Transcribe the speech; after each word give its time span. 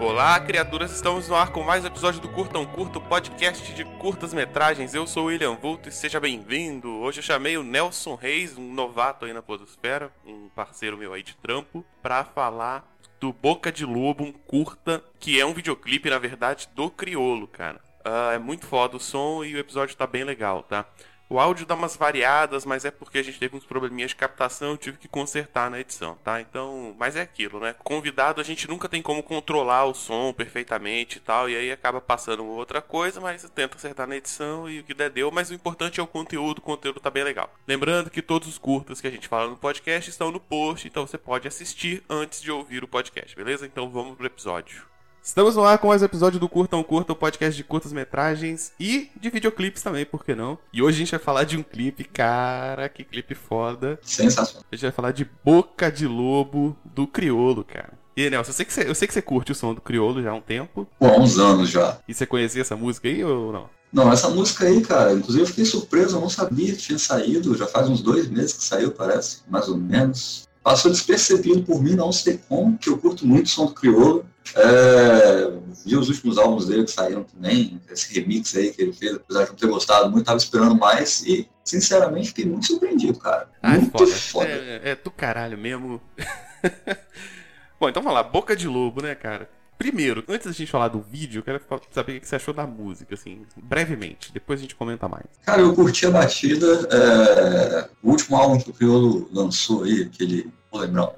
Olá, 0.00 0.38
criaturas! 0.40 0.90
Estamos 0.90 1.28
no 1.28 1.36
ar 1.36 1.52
com 1.52 1.62
mais 1.62 1.84
um 1.84 1.86
episódio 1.86 2.20
do 2.20 2.28
Curtam 2.28 2.66
Curto, 2.66 3.00
podcast 3.00 3.72
de 3.72 3.84
curtas 3.84 4.34
metragens. 4.34 4.92
Eu 4.92 5.06
sou 5.06 5.24
o 5.24 5.26
William 5.26 5.54
Vulto 5.54 5.88
e 5.88 5.92
seja 5.92 6.18
bem-vindo. 6.18 6.88
Hoje 6.98 7.20
eu 7.20 7.22
chamei 7.22 7.56
o 7.56 7.62
Nelson 7.62 8.16
Reis, 8.16 8.58
um 8.58 8.74
novato 8.74 9.24
aí 9.24 9.32
na 9.32 9.40
Podosfera, 9.40 10.10
um 10.26 10.48
parceiro 10.48 10.98
meu 10.98 11.14
aí 11.14 11.22
de 11.22 11.36
trampo, 11.36 11.84
pra 12.02 12.24
falar 12.24 12.84
do 13.20 13.32
Boca 13.32 13.70
de 13.70 13.86
Lobo, 13.86 14.24
um 14.24 14.32
curta, 14.32 15.02
que 15.20 15.40
é 15.40 15.46
um 15.46 15.54
videoclipe, 15.54 16.10
na 16.10 16.18
verdade, 16.18 16.68
do 16.74 16.90
Criolo, 16.90 17.46
cara. 17.46 17.80
Uh, 18.04 18.32
é 18.34 18.38
muito 18.38 18.66
foda 18.66 18.96
o 18.96 19.00
som 19.00 19.44
e 19.44 19.54
o 19.54 19.58
episódio 19.58 19.96
tá 19.96 20.06
bem 20.06 20.24
legal, 20.24 20.64
tá? 20.64 20.84
O 21.28 21.40
áudio 21.40 21.64
dá 21.64 21.74
umas 21.74 21.96
variadas, 21.96 22.66
mas 22.66 22.84
é 22.84 22.90
porque 22.90 23.18
a 23.18 23.22
gente 23.22 23.38
teve 23.38 23.56
uns 23.56 23.64
probleminhas 23.64 24.10
de 24.10 24.16
captação, 24.16 24.72
eu 24.72 24.76
tive 24.76 24.98
que 24.98 25.08
consertar 25.08 25.70
na 25.70 25.80
edição, 25.80 26.16
tá? 26.22 26.40
Então, 26.40 26.94
mas 26.98 27.16
é 27.16 27.22
aquilo, 27.22 27.58
né? 27.58 27.74
Convidado 27.82 28.40
a 28.40 28.44
gente 28.44 28.68
nunca 28.68 28.88
tem 28.88 29.00
como 29.00 29.22
controlar 29.22 29.86
o 29.86 29.94
som 29.94 30.32
perfeitamente 30.32 31.16
e 31.16 31.20
tal, 31.20 31.48
e 31.48 31.56
aí 31.56 31.72
acaba 31.72 32.00
passando 32.00 32.44
outra 32.44 32.82
coisa, 32.82 33.20
mas 33.20 33.48
tenta 33.50 33.76
acertar 33.76 34.06
na 34.06 34.16
edição 34.16 34.68
e 34.68 34.80
o 34.80 34.84
que 34.84 34.92
der 34.92 35.10
deu, 35.10 35.30
mas 35.30 35.50
o 35.50 35.54
importante 35.54 35.98
é 35.98 36.02
o 36.02 36.06
conteúdo, 36.06 36.58
o 36.58 36.62
conteúdo 36.62 37.00
tá 37.00 37.10
bem 37.10 37.24
legal. 37.24 37.52
Lembrando 37.66 38.10
que 38.10 38.20
todos 38.22 38.46
os 38.46 38.58
curtas 38.58 39.00
que 39.00 39.06
a 39.06 39.10
gente 39.10 39.26
fala 39.26 39.48
no 39.48 39.56
podcast 39.56 40.10
estão 40.10 40.30
no 40.30 40.38
post, 40.38 40.86
então 40.86 41.06
você 41.06 41.16
pode 41.16 41.48
assistir 41.48 42.04
antes 42.08 42.42
de 42.42 42.52
ouvir 42.52 42.84
o 42.84 42.88
podcast, 42.88 43.34
beleza? 43.34 43.66
Então 43.66 43.90
vamos 43.90 44.16
pro 44.16 44.26
episódio. 44.26 44.93
Estamos 45.24 45.56
no 45.56 45.64
ar 45.64 45.78
com 45.78 45.88
mais 45.88 46.02
um 46.02 46.04
episódio 46.04 46.38
do 46.38 46.50
Curtam 46.50 46.84
Curta, 46.84 47.14
o 47.14 47.16
podcast 47.16 47.56
de 47.56 47.64
curtas 47.64 47.94
metragens 47.94 48.72
e 48.78 49.08
de 49.18 49.30
videoclipes 49.30 49.82
também, 49.82 50.04
por 50.04 50.22
que 50.22 50.34
não? 50.34 50.58
E 50.70 50.82
hoje 50.82 50.96
a 50.96 50.98
gente 50.98 51.10
vai 51.12 51.18
falar 51.18 51.44
de 51.44 51.56
um 51.56 51.62
clipe, 51.62 52.04
cara, 52.04 52.90
que 52.90 53.02
clipe 53.02 53.34
foda. 53.34 53.98
Sensacional. 54.02 54.62
A 54.70 54.76
gente 54.76 54.82
vai 54.82 54.92
falar 54.92 55.12
de 55.12 55.26
Boca 55.42 55.90
de 55.90 56.06
Lobo 56.06 56.76
do 56.84 57.06
Criolo, 57.06 57.64
cara. 57.64 57.94
E 58.14 58.24
aí, 58.24 58.28
Nelson, 58.28 58.50
eu 58.50 58.54
sei, 58.54 58.66
que 58.66 58.72
você, 58.74 58.86
eu 58.86 58.94
sei 58.94 59.08
que 59.08 59.14
você 59.14 59.22
curte 59.22 59.50
o 59.50 59.54
som 59.54 59.72
do 59.72 59.80
Criolo 59.80 60.22
já 60.22 60.30
há 60.30 60.34
um 60.34 60.42
tempo. 60.42 60.86
Pô, 60.98 61.06
há 61.06 61.18
uns 61.18 61.38
anos 61.38 61.70
já. 61.70 61.96
E 62.06 62.12
você 62.12 62.26
conhecia 62.26 62.60
essa 62.60 62.76
música 62.76 63.08
aí 63.08 63.24
ou 63.24 63.50
não? 63.50 63.70
Não, 63.90 64.12
essa 64.12 64.28
música 64.28 64.66
aí, 64.66 64.82
cara, 64.82 65.14
inclusive 65.14 65.44
eu 65.44 65.48
fiquei 65.48 65.64
surpreso, 65.64 66.16
eu 66.16 66.20
não 66.20 66.28
sabia 66.28 66.72
que 66.72 66.82
tinha 66.82 66.98
saído, 66.98 67.56
já 67.56 67.66
faz 67.66 67.88
uns 67.88 68.02
dois 68.02 68.28
meses 68.28 68.52
que 68.52 68.64
saiu, 68.64 68.90
parece, 68.90 69.38
mais 69.48 69.68
ou 69.68 69.78
menos. 69.78 70.46
Passou 70.64 70.90
despercebido 70.90 71.62
por 71.62 71.82
mim, 71.82 71.94
não 71.94 72.10
sei 72.10 72.40
como, 72.48 72.78
que 72.78 72.88
eu 72.88 72.96
curto 72.96 73.26
muito 73.26 73.46
o 73.46 73.48
som 73.50 73.66
do 73.66 73.74
Criolo. 73.74 74.24
É, 74.56 75.52
vi 75.84 75.94
os 75.94 76.08
últimos 76.08 76.38
álbuns 76.38 76.66
dele 76.66 76.84
que 76.84 76.90
saíram 76.90 77.22
também, 77.22 77.78
esse 77.90 78.14
remix 78.14 78.56
aí 78.56 78.72
que 78.72 78.80
ele 78.80 78.92
fez, 78.94 79.14
apesar 79.14 79.44
de 79.44 79.50
não 79.50 79.56
ter 79.56 79.66
gostado 79.66 80.10
muito, 80.10 80.24
tava 80.24 80.38
esperando 80.38 80.74
mais 80.74 81.22
e, 81.26 81.46
sinceramente, 81.62 82.28
fiquei 82.28 82.46
muito 82.46 82.66
surpreendido, 82.66 83.18
cara. 83.18 83.50
Ah, 83.62 83.72
muito 83.72 83.90
foda. 83.90 84.12
foda. 84.12 84.48
É, 84.48 84.80
é 84.84 84.96
do 84.96 85.10
caralho 85.10 85.58
mesmo. 85.58 86.00
Bom, 87.78 87.90
então 87.90 88.02
vamos 88.02 88.14
lá, 88.14 88.22
Boca 88.22 88.56
de 88.56 88.66
Lobo, 88.66 89.02
né, 89.02 89.14
cara? 89.14 89.50
Primeiro, 89.76 90.24
antes 90.28 90.46
da 90.46 90.52
gente 90.52 90.70
falar 90.70 90.88
do 90.88 91.00
vídeo, 91.00 91.40
eu 91.40 91.42
quero 91.42 91.60
saber 91.90 92.16
o 92.16 92.20
que 92.20 92.28
você 92.28 92.36
achou 92.36 92.54
da 92.54 92.66
música, 92.66 93.14
assim, 93.14 93.44
brevemente. 93.56 94.32
Depois 94.32 94.60
a 94.60 94.62
gente 94.62 94.74
comenta 94.76 95.08
mais. 95.08 95.24
Cara, 95.44 95.60
eu 95.62 95.74
curti 95.74 96.06
a 96.06 96.10
batida. 96.10 96.66
é, 96.90 97.90
O 98.02 98.10
último 98.10 98.36
álbum 98.36 98.58
que 98.58 98.70
o 98.70 98.72
Criolo 98.72 99.28
lançou 99.32 99.84
aí, 99.84 100.02
aquele. 100.04 100.50
Vou 100.70 100.80
lembrar. 100.80 101.12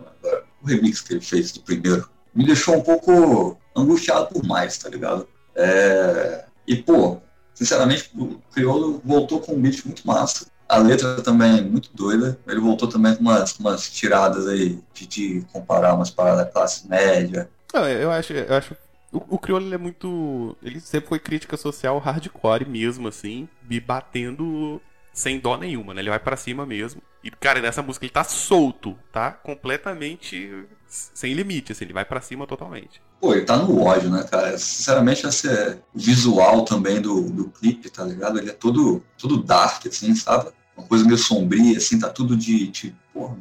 O 0.62 0.66
remix 0.66 1.00
que 1.00 1.12
ele 1.14 1.20
fez 1.20 1.52
do 1.52 1.60
primeiro, 1.60 2.08
me 2.34 2.44
deixou 2.44 2.76
um 2.76 2.82
pouco 2.82 3.56
angustiado 3.74 4.28
por 4.28 4.44
mais, 4.44 4.76
tá 4.78 4.88
ligado? 4.88 5.28
É, 5.54 6.44
E, 6.66 6.76
pô, 6.76 7.18
sinceramente, 7.54 8.10
o 8.16 8.38
Criolo 8.52 9.00
voltou 9.04 9.40
com 9.40 9.52
um 9.54 9.60
beat 9.60 9.84
muito 9.84 10.06
massa. 10.06 10.46
A 10.68 10.78
letra 10.78 11.22
também 11.22 11.58
é 11.58 11.62
muito 11.62 11.90
doida. 11.94 12.36
Ele 12.46 12.58
voltou 12.60 12.88
também 12.88 13.14
com 13.14 13.20
umas, 13.22 13.56
umas 13.58 13.88
tiradas 13.88 14.48
aí 14.48 14.82
de, 14.92 15.06
de 15.06 15.46
comparar 15.52 15.94
umas 15.94 16.10
paradas 16.10 16.44
da 16.46 16.50
classe 16.50 16.88
média. 16.88 17.48
Não, 17.72 17.88
eu 17.88 18.10
acho, 18.10 18.32
eu 18.32 18.54
acho 18.54 18.76
o, 19.12 19.36
o 19.36 19.38
Criolo 19.38 19.72
é 19.72 19.78
muito. 19.78 20.56
Ele 20.62 20.80
sempre 20.80 21.08
foi 21.08 21.18
crítica 21.18 21.56
social 21.56 21.98
hardcore 21.98 22.68
mesmo, 22.68 23.08
assim, 23.08 23.48
e 23.68 23.80
batendo 23.80 24.80
sem 25.12 25.38
dó 25.40 25.56
nenhuma, 25.56 25.94
né? 25.94 26.02
Ele 26.02 26.10
vai 26.10 26.18
pra 26.18 26.36
cima 26.36 26.66
mesmo. 26.66 27.00
E, 27.24 27.30
cara, 27.30 27.60
nessa 27.60 27.82
música 27.82 28.04
ele 28.04 28.12
tá 28.12 28.22
solto, 28.22 28.96
tá? 29.12 29.32
Completamente 29.32 30.66
sem 30.86 31.32
limite, 31.32 31.72
assim, 31.72 31.84
ele 31.84 31.92
vai 31.92 32.04
pra 32.04 32.20
cima 32.20 32.46
totalmente. 32.46 33.00
Pô, 33.20 33.32
ele 33.32 33.44
tá 33.44 33.56
no 33.56 33.82
ódio, 33.82 34.10
né, 34.10 34.22
cara? 34.24 34.56
Sinceramente, 34.58 35.26
esse 35.26 35.78
visual 35.94 36.64
também 36.64 37.00
do, 37.00 37.22
do 37.30 37.48
clipe, 37.48 37.88
tá 37.90 38.04
ligado? 38.04 38.38
Ele 38.38 38.50
é 38.50 38.52
todo, 38.52 39.02
todo 39.18 39.42
dark, 39.42 39.86
assim, 39.86 40.14
sabe? 40.14 40.50
Uma 40.76 40.86
coisa 40.86 41.04
meio 41.04 41.18
sombria, 41.18 41.78
assim, 41.78 41.98
tá 41.98 42.10
tudo 42.10 42.36
de, 42.36 42.68
de 42.68 42.94
porra. 43.12 43.36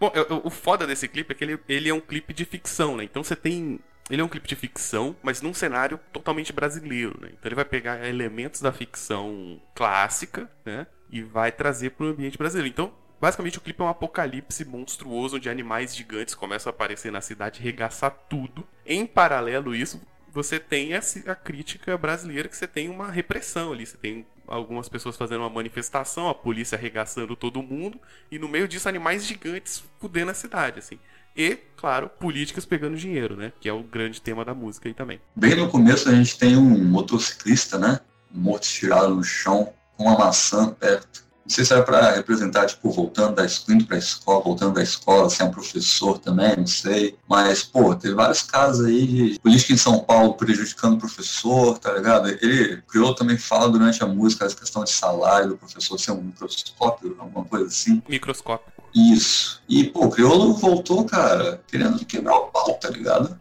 Bom, 0.00 0.10
eu- 0.14 0.26
eu- 0.30 0.42
o 0.44 0.50
foda 0.50 0.86
desse 0.86 1.06
clipe 1.06 1.32
é 1.32 1.34
que 1.34 1.44
ele, 1.44 1.58
ele 1.68 1.88
é 1.90 1.94
um 1.94 2.00
clipe 2.00 2.32
de 2.32 2.44
ficção, 2.46 2.96
né? 2.96 3.04
Então 3.04 3.22
você 3.22 3.36
tem. 3.36 3.78
Ele 4.08 4.22
é 4.22 4.24
um 4.24 4.28
clipe 4.28 4.48
de 4.48 4.56
ficção, 4.56 5.14
mas 5.22 5.40
num 5.40 5.54
cenário 5.54 6.00
totalmente 6.12 6.52
brasileiro, 6.52 7.16
né? 7.20 7.28
Então 7.32 7.48
ele 7.48 7.54
vai 7.54 7.64
pegar 7.64 8.04
elementos 8.08 8.60
da 8.60 8.72
ficção 8.72 9.60
clássica, 9.74 10.50
né? 10.64 10.86
E 11.10 11.22
vai 11.22 11.52
trazer 11.52 11.90
pro 11.90 12.06
ambiente 12.08 12.38
brasileiro. 12.38 12.68
Então, 12.68 12.92
basicamente, 13.20 13.58
o 13.58 13.60
clipe 13.60 13.80
é 13.80 13.84
um 13.84 13.88
apocalipse 13.88 14.64
monstruoso 14.64 15.36
onde 15.36 15.48
animais 15.50 15.94
gigantes 15.94 16.34
começam 16.34 16.70
a 16.70 16.74
aparecer 16.74 17.12
na 17.12 17.20
cidade 17.20 17.60
regaçar 17.60 18.10
tudo. 18.28 18.66
Em 18.86 19.06
paralelo, 19.06 19.74
isso, 19.74 20.00
você 20.32 20.58
tem 20.58 20.92
a 20.94 21.34
crítica 21.34 21.96
brasileira 21.98 22.48
que 22.48 22.56
você 22.56 22.66
tem 22.66 22.88
uma 22.88 23.10
repressão 23.10 23.72
ali. 23.72 23.86
Você 23.86 23.96
tem 23.96 24.26
algumas 24.50 24.88
pessoas 24.88 25.16
fazendo 25.16 25.40
uma 25.40 25.48
manifestação, 25.48 26.28
a 26.28 26.34
polícia 26.34 26.76
arregaçando 26.76 27.36
todo 27.36 27.62
mundo, 27.62 27.98
e 28.30 28.38
no 28.38 28.48
meio 28.48 28.66
disso 28.66 28.88
animais 28.88 29.24
gigantes 29.24 29.82
fudendo 30.00 30.32
a 30.32 30.34
cidade, 30.34 30.80
assim. 30.80 30.98
E, 31.36 31.56
claro, 31.76 32.08
políticas 32.08 32.66
pegando 32.66 32.96
dinheiro, 32.96 33.36
né? 33.36 33.52
Que 33.60 33.68
é 33.68 33.72
o 33.72 33.82
grande 33.82 34.20
tema 34.20 34.44
da 34.44 34.52
música 34.52 34.88
aí 34.88 34.94
também. 34.94 35.20
Bem 35.34 35.54
no 35.54 35.68
começo 35.68 36.08
a 36.08 36.12
gente 36.12 36.36
tem 36.36 36.56
um 36.56 36.84
motociclista, 36.84 37.78
né? 37.78 38.00
Morto 38.30 38.64
estirado 38.64 39.14
no 39.14 39.22
chão, 39.22 39.72
com 39.96 40.04
uma 40.04 40.18
maçã 40.18 40.70
perto. 40.72 41.24
Não 41.50 41.54
sei 41.56 41.64
se 41.64 41.72
era 41.72 41.82
para 41.82 42.12
representar, 42.12 42.66
tipo, 42.66 42.92
voltando 42.92 43.34
da 43.34 43.44
escola, 43.44 43.76
indo 43.76 43.84
pra 43.84 43.98
escola, 43.98 44.40
voltando 44.40 44.74
da 44.74 44.84
escola, 44.84 45.28
se 45.28 45.42
é 45.42 45.44
um 45.44 45.50
professor 45.50 46.16
também, 46.16 46.56
não 46.56 46.64
sei. 46.64 47.16
Mas, 47.28 47.64
pô, 47.64 47.92
teve 47.92 48.14
vários 48.14 48.40
casos 48.42 48.86
aí 48.86 49.04
de 49.04 49.40
política 49.40 49.72
em 49.72 49.76
São 49.76 49.98
Paulo 49.98 50.34
prejudicando 50.34 50.94
o 50.94 50.98
professor, 50.98 51.76
tá 51.80 51.92
ligado? 51.92 52.28
Ele, 52.28 52.74
o 52.74 52.82
Criolo 52.82 53.16
também 53.16 53.36
fala 53.36 53.68
durante 53.68 54.00
a 54.00 54.06
música 54.06 54.44
essa 54.44 54.54
questão 54.54 54.84
de 54.84 54.90
salário 54.90 55.48
do 55.48 55.56
professor 55.56 55.98
ser 55.98 56.12
um 56.12 56.22
microscópio, 56.22 57.16
alguma 57.18 57.44
coisa 57.44 57.66
assim. 57.66 58.00
Microscópio. 58.08 58.72
Isso. 58.94 59.60
E, 59.68 59.82
pô, 59.82 60.04
o 60.04 60.10
Criolo 60.10 60.54
voltou, 60.54 61.04
cara, 61.04 61.60
querendo 61.66 61.98
quebrar 62.06 62.36
o 62.36 62.46
pau, 62.46 62.74
tá 62.74 62.88
ligado? 62.90 63.36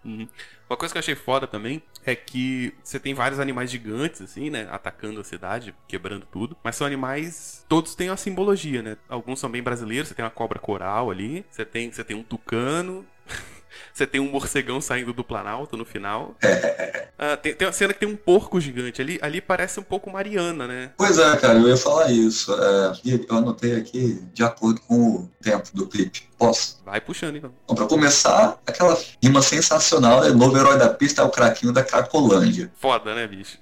Uma 0.70 0.78
coisa 0.78 0.94
que 0.94 0.98
eu 0.98 1.02
achei 1.02 1.16
foda 1.16 1.48
também 1.48 1.82
é 2.06 2.16
que 2.16 2.76
você 2.84 3.00
tem 3.00 3.16
vários 3.16 3.40
animais 3.40 3.72
gigantes, 3.72 4.22
assim, 4.22 4.52
né? 4.52 4.68
Atacando 4.70 5.20
a 5.20 5.24
cidade, 5.24 5.74
quebrando 5.88 6.28
tudo. 6.32 6.56
Mas 6.64 6.76
são 6.76 6.86
animais. 6.86 7.66
Todos 7.68 7.96
têm 7.96 8.12
uma 8.12 8.18
simbologia, 8.18 8.84
né? 8.84 8.98
Alguns 9.10 9.40
são 9.40 9.50
bem 9.50 9.64
brasileiros. 9.64 10.08
Você 10.08 10.14
tem 10.14 10.24
uma 10.24 10.30
cobra 10.30 10.60
coral 10.60 11.10
ali. 11.10 11.44
Você 11.50 11.66
tem, 11.66 11.92
você 11.92 12.04
tem 12.04 12.16
um 12.16 12.24
tucano. 12.24 13.04
Você 13.94 14.06
tem 14.06 14.20
um 14.20 14.30
morcegão 14.30 14.80
saindo 14.82 15.14
do 15.14 15.24
Planalto 15.24 15.78
no 15.78 15.86
final. 15.86 16.36
Ah, 17.18 17.36
tem, 17.36 17.54
tem 17.54 17.68
uma 17.68 17.74
cena 17.74 17.94
que 17.94 18.00
tem 18.00 18.08
um 18.08 18.16
porco 18.16 18.62
gigante 18.62 19.02
ali. 19.02 19.20
Ali 19.22 19.42
parece 19.42 19.80
um 19.80 19.84
pouco 19.84 20.10
Mariana, 20.10 20.66
né? 20.66 20.92
Pois 20.98 21.18
é, 21.18 21.36
cara, 21.36 21.60
eu 21.60 21.68
ia 21.68 21.76
falar 21.76 22.10
isso. 22.12 22.54
É, 22.54 22.94
eu 23.30 23.38
anotei 23.38 23.76
aqui 23.76 24.24
de 24.34 24.44
acordo 24.44 24.80
com 24.82 24.96
o 24.96 25.32
tempo 25.42 25.70
do 25.74 25.86
clipe. 25.86 26.30
Posso? 26.38 26.82
Vai 26.86 27.02
puxando, 27.02 27.36
então. 27.36 27.54
Bom, 27.68 27.76
pra 27.76 27.86
começar, 27.86 28.58
aquela 28.66 28.98
rima 29.22 29.42
sensacional, 29.42 30.22
né? 30.22 30.30
Novo 30.30 30.58
herói 30.58 30.78
da 30.78 30.90
pista 30.90 31.22
é 31.22 31.26
o 31.26 31.30
craquinho 31.30 31.74
da 31.74 31.84
Cracolândia. 31.84 32.72
Foda, 32.80 33.14
né, 33.14 33.28
bicho? 33.28 33.58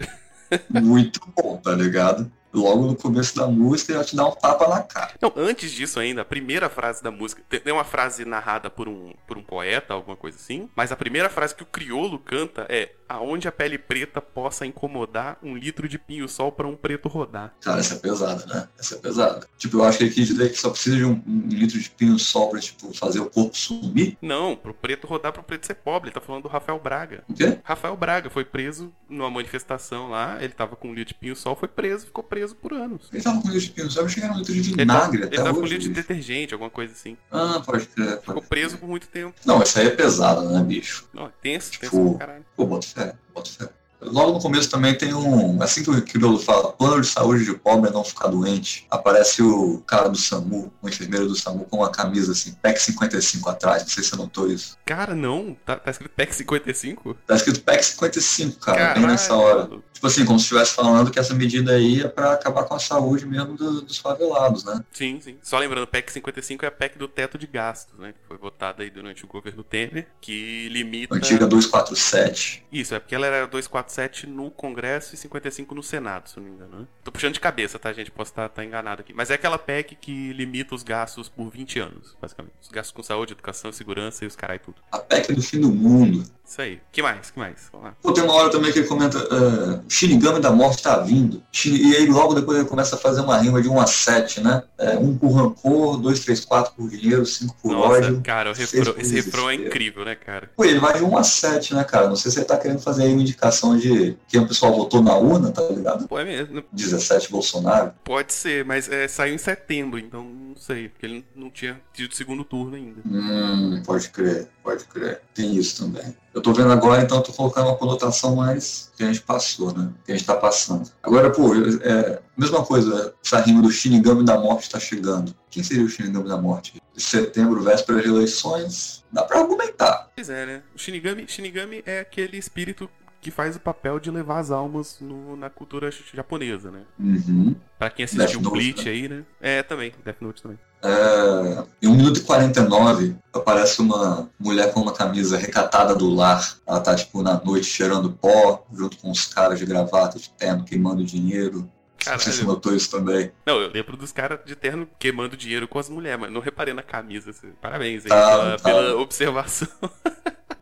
Muito 0.69 1.19
bom, 1.35 1.57
tá 1.57 1.74
ligado? 1.74 2.31
Logo 2.53 2.88
no 2.88 2.96
começo 2.96 3.35
da 3.35 3.47
música, 3.47 3.94
já 3.94 4.04
te 4.04 4.16
dá 4.16 4.27
um 4.27 4.31
tapa 4.31 4.68
na 4.68 4.81
cara. 4.81 5.13
Não, 5.21 5.33
antes 5.36 5.71
disso 5.71 6.00
ainda, 6.00 6.21
a 6.21 6.25
primeira 6.25 6.69
frase 6.69 7.04
da 7.04 7.12
música. 7.12 7.42
Tem 7.50 7.74
uma 7.74 7.83
frase 7.83 8.25
narrada 8.25 8.69
por 8.69 8.88
um, 8.88 9.13
por 9.27 9.38
um 9.38 9.44
poeta, 9.44 9.94
alguma 9.94 10.16
coisa 10.16 10.38
assim. 10.38 10.69
Mas 10.75 10.92
a 10.92 10.95
primeira 10.95 11.30
frase 11.30 11.56
que 11.56 11.63
o 11.63 11.68
criolo 11.68 12.19
canta 12.19 12.66
é: 12.69 12.92
Aonde 13.10 13.48
a 13.48 13.51
pele 13.51 13.77
preta 13.77 14.21
possa 14.21 14.66
incomodar 14.66 15.38
um 15.42 15.56
litro 15.56 15.88
de 15.88 15.98
pinho-sol 15.98 16.51
pra 16.51 16.68
um 16.68 16.75
preto 16.75 17.07
rodar. 17.07 17.54
Cara, 17.62 17.80
essa 17.80 17.94
é 17.95 17.98
pesada, 17.98 18.45
né? 18.45 18.68
Essa 18.77 18.95
é 18.95 18.98
pesada. 18.98 19.48
Tipo, 19.57 19.77
eu 19.77 19.83
acho 19.83 19.98
que 19.98 20.04
ele 20.06 20.13
quis 20.13 20.27
dizer 20.27 20.51
que 20.51 20.60
só 20.60 20.69
precisa 20.69 20.98
de 20.98 21.06
um, 21.06 21.21
um 21.25 21.48
litro 21.48 21.80
de 21.80 21.89
pinho-sol 21.89 22.50
pra, 22.50 22.60
tipo, 22.60 22.94
fazer 22.94 23.19
o 23.19 23.30
corpo 23.30 23.56
sumir. 23.56 24.18
Não, 24.21 24.56
pro 24.56 24.74
preto 24.74 25.07
rodar 25.07 25.31
pro 25.31 25.44
preto 25.44 25.66
ser 25.66 25.75
pobre. 25.75 26.10
Ele 26.10 26.16
tá 26.16 26.21
falando 26.21 26.44
do 26.44 26.50
Rafael 26.50 26.80
Braga. 26.80 27.24
O 27.30 27.33
quê? 27.33 27.60
Rafael 27.63 27.95
Braga 27.95 28.30
foi 28.30 28.44
preso 28.44 28.92
numa 29.10 29.30
manifestação 29.30 30.10
lá. 30.10 30.38
Ele 30.42 30.54
tava 30.54 30.75
com 30.75 30.89
um 30.89 30.94
litro 30.94 31.13
de 31.13 31.19
pinho-sol, 31.19 31.56
foi 31.56 31.68
preso, 31.68 32.06
ficou 32.07 32.24
preso 32.24 32.37
por 32.56 32.74
anos. 32.74 33.10
Ele 33.12 33.22
tava 33.24 33.42
com 33.42 33.50
litro 33.50 33.88
de 33.89 33.98
eu 33.98 34.10
cheguei 34.10 34.30
no 34.30 34.38
litro 34.38 34.54
de 34.54 34.60
Ele 34.60 34.86
tava, 34.86 35.00
vinagre 35.07 35.18
ele 35.18 35.25
até 35.28 35.36
tava 35.38 35.54
com 35.54 35.62
hoje. 35.62 35.74
litro 35.74 35.84
de 35.89 35.89
bicho. 35.89 36.01
detergente, 36.07 36.54
alguma 36.54 36.69
coisa 36.69 36.94
assim. 36.94 37.18
Ah, 37.31 37.62
pode 37.66 37.86
crer. 37.88 38.19
Ficou 38.22 38.42
preso 38.42 38.69
crer. 38.69 38.80
por 38.80 38.89
muito 38.89 39.07
tempo. 39.07 39.34
Não, 39.45 39.62
essa 39.62 39.80
aí 39.80 39.88
é 39.88 39.92
pesada, 39.92 40.42
né, 40.42 40.63
bicho? 40.63 41.07
Não, 41.13 41.25
é 41.28 41.31
tenso, 41.42 41.72
tenso 41.80 41.95
Tipo, 41.95 42.18
pra 42.18 42.28
caralho. 42.28 42.45
Pô, 42.56 42.66
bota 42.66 42.88
fé, 42.88 43.16
bota 43.34 43.50
fé. 43.50 43.69
Logo 44.01 44.33
no 44.33 44.39
começo 44.39 44.69
também 44.69 44.95
tem 44.95 45.13
um. 45.13 45.61
Assim 45.61 45.83
que 45.83 45.89
o 45.89 46.01
Criolo 46.01 46.39
fala, 46.39 46.71
plano 46.71 47.01
de 47.01 47.07
saúde 47.07 47.45
de 47.45 47.53
pobre 47.53 47.89
é 47.89 47.94
não 47.94 48.03
ficar 48.03 48.27
doente. 48.27 48.85
Aparece 48.89 49.41
o 49.41 49.79
cara 49.88 50.07
do 50.07 50.17
SAMU, 50.17 50.71
o 50.81 50.89
enfermeiro 50.89 51.27
do 51.27 51.35
SAMU, 51.35 51.65
com 51.65 51.77
uma 51.77 51.89
camisa 51.91 52.31
assim, 52.31 52.53
PEC 52.61 52.79
55 52.79 53.49
atrás. 53.49 53.83
Não 53.83 53.89
sei 53.89 54.03
se 54.03 54.09
você 54.09 54.15
notou 54.15 54.51
isso. 54.51 54.77
Cara, 54.85 55.15
não. 55.15 55.57
Tá, 55.65 55.75
tá 55.77 55.91
escrito 55.91 56.11
PEC 56.11 56.35
55? 56.35 57.17
Tá 57.25 57.35
escrito 57.35 57.61
PEC 57.61 57.83
55, 57.83 58.59
cara, 58.59 58.77
Caralho. 58.77 58.99
bem 58.99 59.09
nessa 59.09 59.33
hora. 59.35 59.69
Tipo 59.97 60.05
assim, 60.05 60.25
como 60.25 60.38
se 60.38 60.44
estivesse 60.45 60.75
falando 60.75 61.09
que 61.09 61.17
essa 61.17 61.33
medida 61.33 61.71
aí 61.71 62.01
é 62.01 62.07
pra 62.07 62.33
acabar 62.33 62.65
com 62.65 62.75
a 62.75 62.79
saúde 62.79 63.25
mesmo 63.25 63.55
do, 63.55 63.81
dos 63.81 63.97
favelados, 63.97 64.63
né? 64.63 64.79
Sim, 64.91 65.19
sim. 65.19 65.38
Só 65.41 65.57
lembrando, 65.57 65.88
PEC 65.88 66.11
55 66.11 66.65
é 66.65 66.67
a 66.67 66.71
PEC 66.71 66.99
do 66.99 67.07
teto 67.07 67.35
de 67.35 67.47
gastos, 67.47 67.97
né? 67.97 68.13
Que 68.13 68.19
foi 68.27 68.38
votada 68.38 68.83
aí 68.83 68.91
durante 68.91 69.25
o 69.25 69.27
governo 69.27 69.63
Temer, 69.63 70.07
que 70.21 70.69
limita. 70.69 71.15
Antiga 71.15 71.47
247. 71.47 72.63
Isso, 72.71 72.94
é 72.94 72.99
porque 72.99 73.15
ela 73.15 73.25
era 73.25 73.47
247 73.47 73.87
no 74.28 74.51
Congresso 74.51 75.16
e 75.16 75.18
55 75.18 75.74
no 75.75 75.84
Senado, 75.84 76.30
se 76.30 76.38
não 76.38 76.44
me 76.44 76.51
engano. 76.51 76.80
Né? 76.80 76.88
Tô 77.04 77.12
puxando 77.12 77.34
de 77.34 77.39
cabeça, 77.39 77.80
tá, 77.80 77.92
gente? 77.94 78.12
Posso 78.12 78.31
estar 78.31 78.50
tá, 78.50 78.56
tá 78.56 78.66
enganado 78.66 79.01
aqui. 79.01 79.13
Mas 79.13 79.30
é 79.30 79.36
aquela 79.36 79.57
PEC 79.57 79.95
que 79.95 80.34
limita 80.34 80.75
os 80.75 80.84
gastos 80.84 81.30
por 81.30 81.50
20 81.50 81.80
anos, 81.80 82.16
basicamente. 82.22 82.56
Os 82.62 82.69
gastos 82.69 82.92
com 82.92 83.04
saúde, 83.04 83.34
educação, 83.34 83.72
segurança 83.72 84.24
e 84.24 84.28
os 84.28 84.36
carai 84.36 84.60
tudo. 84.60 84.78
A 84.92 85.00
PEC 85.00 85.34
do 85.34 85.42
fim 85.42 85.60
do 85.60 85.69
mundo. 85.69 86.25
Isso 86.48 86.62
aí. 86.62 86.80
que 86.94 87.01
mais? 87.01 87.30
que 87.30 87.38
mais? 87.38 87.69
Pô, 88.01 88.13
tem 88.13 88.24
uma 88.24 88.34
hora 88.34 88.50
também 88.50 88.72
que 88.72 88.80
ele 88.80 88.88
comenta: 88.88 89.18
uh, 89.18 89.84
Shinigami 89.90 90.40
da 90.40 90.50
morte 90.50 90.81
tá 90.81 90.98
vindo. 91.00 91.44
E 91.66 91.95
aí 91.95 92.06
logo 92.06 92.33
depois 92.33 92.57
ele 92.57 92.68
começa 92.68 92.95
a 92.95 93.00
fazer 93.00 93.19
uma 93.19 93.38
rima 93.38 93.62
de 93.62 93.68
1 93.68 93.81
a 93.81 93.86
7, 93.86 94.42
né? 94.42 94.63
É, 94.78 94.98
um 94.98 95.18
por 95.18 95.31
rancor, 95.31 95.98
2, 95.98 96.19
3, 96.22 96.45
4 96.45 96.74
por 96.74 96.90
dinheiro, 96.90 97.25
5 97.25 97.56
por 97.62 97.74
Nossa, 97.74 97.90
ódio. 97.90 98.22
Cara, 98.24 98.54
refrão, 98.54 98.95
esse 98.98 99.16
refrão 99.16 99.50
é 99.50 99.56
incrível, 99.56 100.06
né, 100.06 100.16
cara? 100.16 100.50
Pô, 100.56 100.63
ele 100.63 100.80
vai 100.80 100.98
de 100.98 101.04
1 101.04 101.18
a 101.18 101.24
7, 101.24 101.75
né, 101.75 101.83
cara? 101.83 102.07
Não 102.07 102.16
sei 102.16 102.31
se 102.31 102.40
ele 102.40 102.45
tá 102.45 102.57
querendo 102.57 102.80
fazer 102.80 103.04
aí 103.04 103.12
uma 103.12 103.22
indicação 103.22 103.76
de 103.77 104.18
quem 104.27 104.41
o 104.41 104.47
pessoal 104.47 104.75
votou 104.75 105.01
na 105.01 105.15
urna, 105.15 105.51
tá 105.51 105.62
ligado? 105.69 106.07
Pô, 106.07 106.19
é 106.19 106.25
mesmo. 106.25 106.63
17 106.71 107.31
Bolsonaro. 107.31 107.94
Pode 108.03 108.33
ser, 108.33 108.65
mas 108.65 108.89
é, 108.89 109.07
saiu 109.07 109.35
em 109.35 109.38
setembro, 109.38 110.00
então 110.00 110.24
não 110.24 110.56
sei, 110.56 110.89
porque 110.89 111.06
ele 111.06 111.25
não 111.35 111.50
tinha 111.50 111.79
tido 111.94 112.15
segundo 112.15 112.44
turno 112.44 112.75
ainda. 112.75 113.01
Hum, 113.06 113.81
pode 113.85 114.09
crer, 114.09 114.47
pode 114.63 114.85
crer. 114.85 115.21
Tem 115.33 115.56
isso 115.56 115.83
também. 115.83 116.15
Eu 116.33 116.41
tô 116.41 116.53
vendo 116.53 116.71
agora, 116.71 117.01
então 117.01 117.21
tô 117.21 117.33
colocando 117.33 117.68
uma 117.68 117.77
conotação 117.77 118.35
mais 118.35 118.91
que 118.95 119.03
a 119.03 119.07
gente 119.07 119.21
passou, 119.21 119.75
né? 119.75 119.89
Que 120.06 120.12
a 120.12 120.15
gente 120.15 120.27
tá 120.27 120.35
passando. 120.35 120.89
Agora, 121.01 121.31
pô, 121.31 121.51
é, 121.81 122.19
mesma 122.38 122.63
coisa, 122.63 123.13
essa 123.23 123.39
rima 123.39 123.62
do 123.62 123.71
Shinigami 123.71 124.23
da 124.23 124.38
Morte 124.38 124.63
está 124.63 124.80
chegando. 124.80 125.33
Quem 125.50 125.63
seria 125.63 125.83
o 125.83 125.89
Shinigami 125.89 126.27
da 126.27 126.38
Morte? 126.38 126.81
Setembro, 126.95 127.62
véspera 127.63 128.01
de 128.01 128.07
eleições, 128.07 129.03
dá 129.12 129.23
pra 129.23 129.39
argumentar. 129.39 130.12
Pois 130.15 130.30
é, 130.30 130.45
né? 130.45 130.63
O 130.75 130.77
Shinigami, 130.77 131.27
Shinigami 131.27 131.81
é 131.85 132.01
aquele 132.01 132.38
espírito 132.38 132.89
que 133.22 133.31
faz 133.31 133.56
o 133.56 133.60
papel 133.60 134.00
de 134.00 134.12
levar 134.12 134.40
as 134.40 134.52
almas 134.52 134.98
no, 135.02 135.36
na 135.36 135.50
cultura 135.50 135.90
japonesa, 136.14 136.72
né? 136.72 136.81
Uhum. 137.00 137.56
Pra 137.78 137.90
quem 137.90 138.06
assistiu 138.06 138.40
o 138.40 138.50
Bleach 138.50 138.88
aí, 138.88 139.08
né? 139.08 139.24
É, 139.42 139.64
também, 139.64 139.94
Death 140.04 140.22
Note 140.22 140.42
também. 140.42 140.60
É, 140.81 141.64
em 141.81 141.88
1 141.88 141.96
minuto 141.96 142.19
e 142.19 142.24
49, 142.24 143.16
aparece 143.34 143.81
uma 143.81 144.30
mulher 144.40 144.72
com 144.72 144.81
uma 144.81 144.94
camisa 144.94 145.38
recatada 145.38 145.96
do 145.96 146.14
lar. 146.14 146.56
Ela 146.68 146.80
tá, 146.80 146.96
tipo, 146.96 147.24
na 147.24 147.42
noite 147.44 147.66
cheirando 147.66 148.12
pó, 148.12 148.66
junto 148.72 148.98
com 148.98 149.10
os 149.10 149.25
caras 149.25 149.58
de 149.58 149.66
gravata, 149.66 150.19
de 150.19 150.30
terno, 150.30 150.64
queimando 150.64 151.04
dinheiro. 151.04 151.69
Caralho. 151.98 152.22
Sei 152.22 152.31
se 152.31 152.44
notou 152.46 152.75
isso 152.75 152.92
também. 152.92 153.31
Não, 153.46 153.60
eu 153.60 153.72
lembro 153.72 153.98
dos 153.98 154.12
caras 154.12 154.40
de 154.46 154.56
terno 154.56 154.88
queimando 155.00 155.36
dinheiro 155.36 155.68
com 155.68 155.80
as 155.80 155.90
mulheres, 155.90 156.19
mas 156.19 156.31
não 156.31 156.40
reparei 156.40 156.74
na 156.74 156.84
camisa. 156.84 157.31
Assim. 157.31 157.52
Parabéns 157.60 158.06
aí 158.06 158.10
tá, 158.10 158.30
pela, 158.30 158.58
tá. 158.58 158.64
pela 158.64 158.96
observação. 158.98 159.68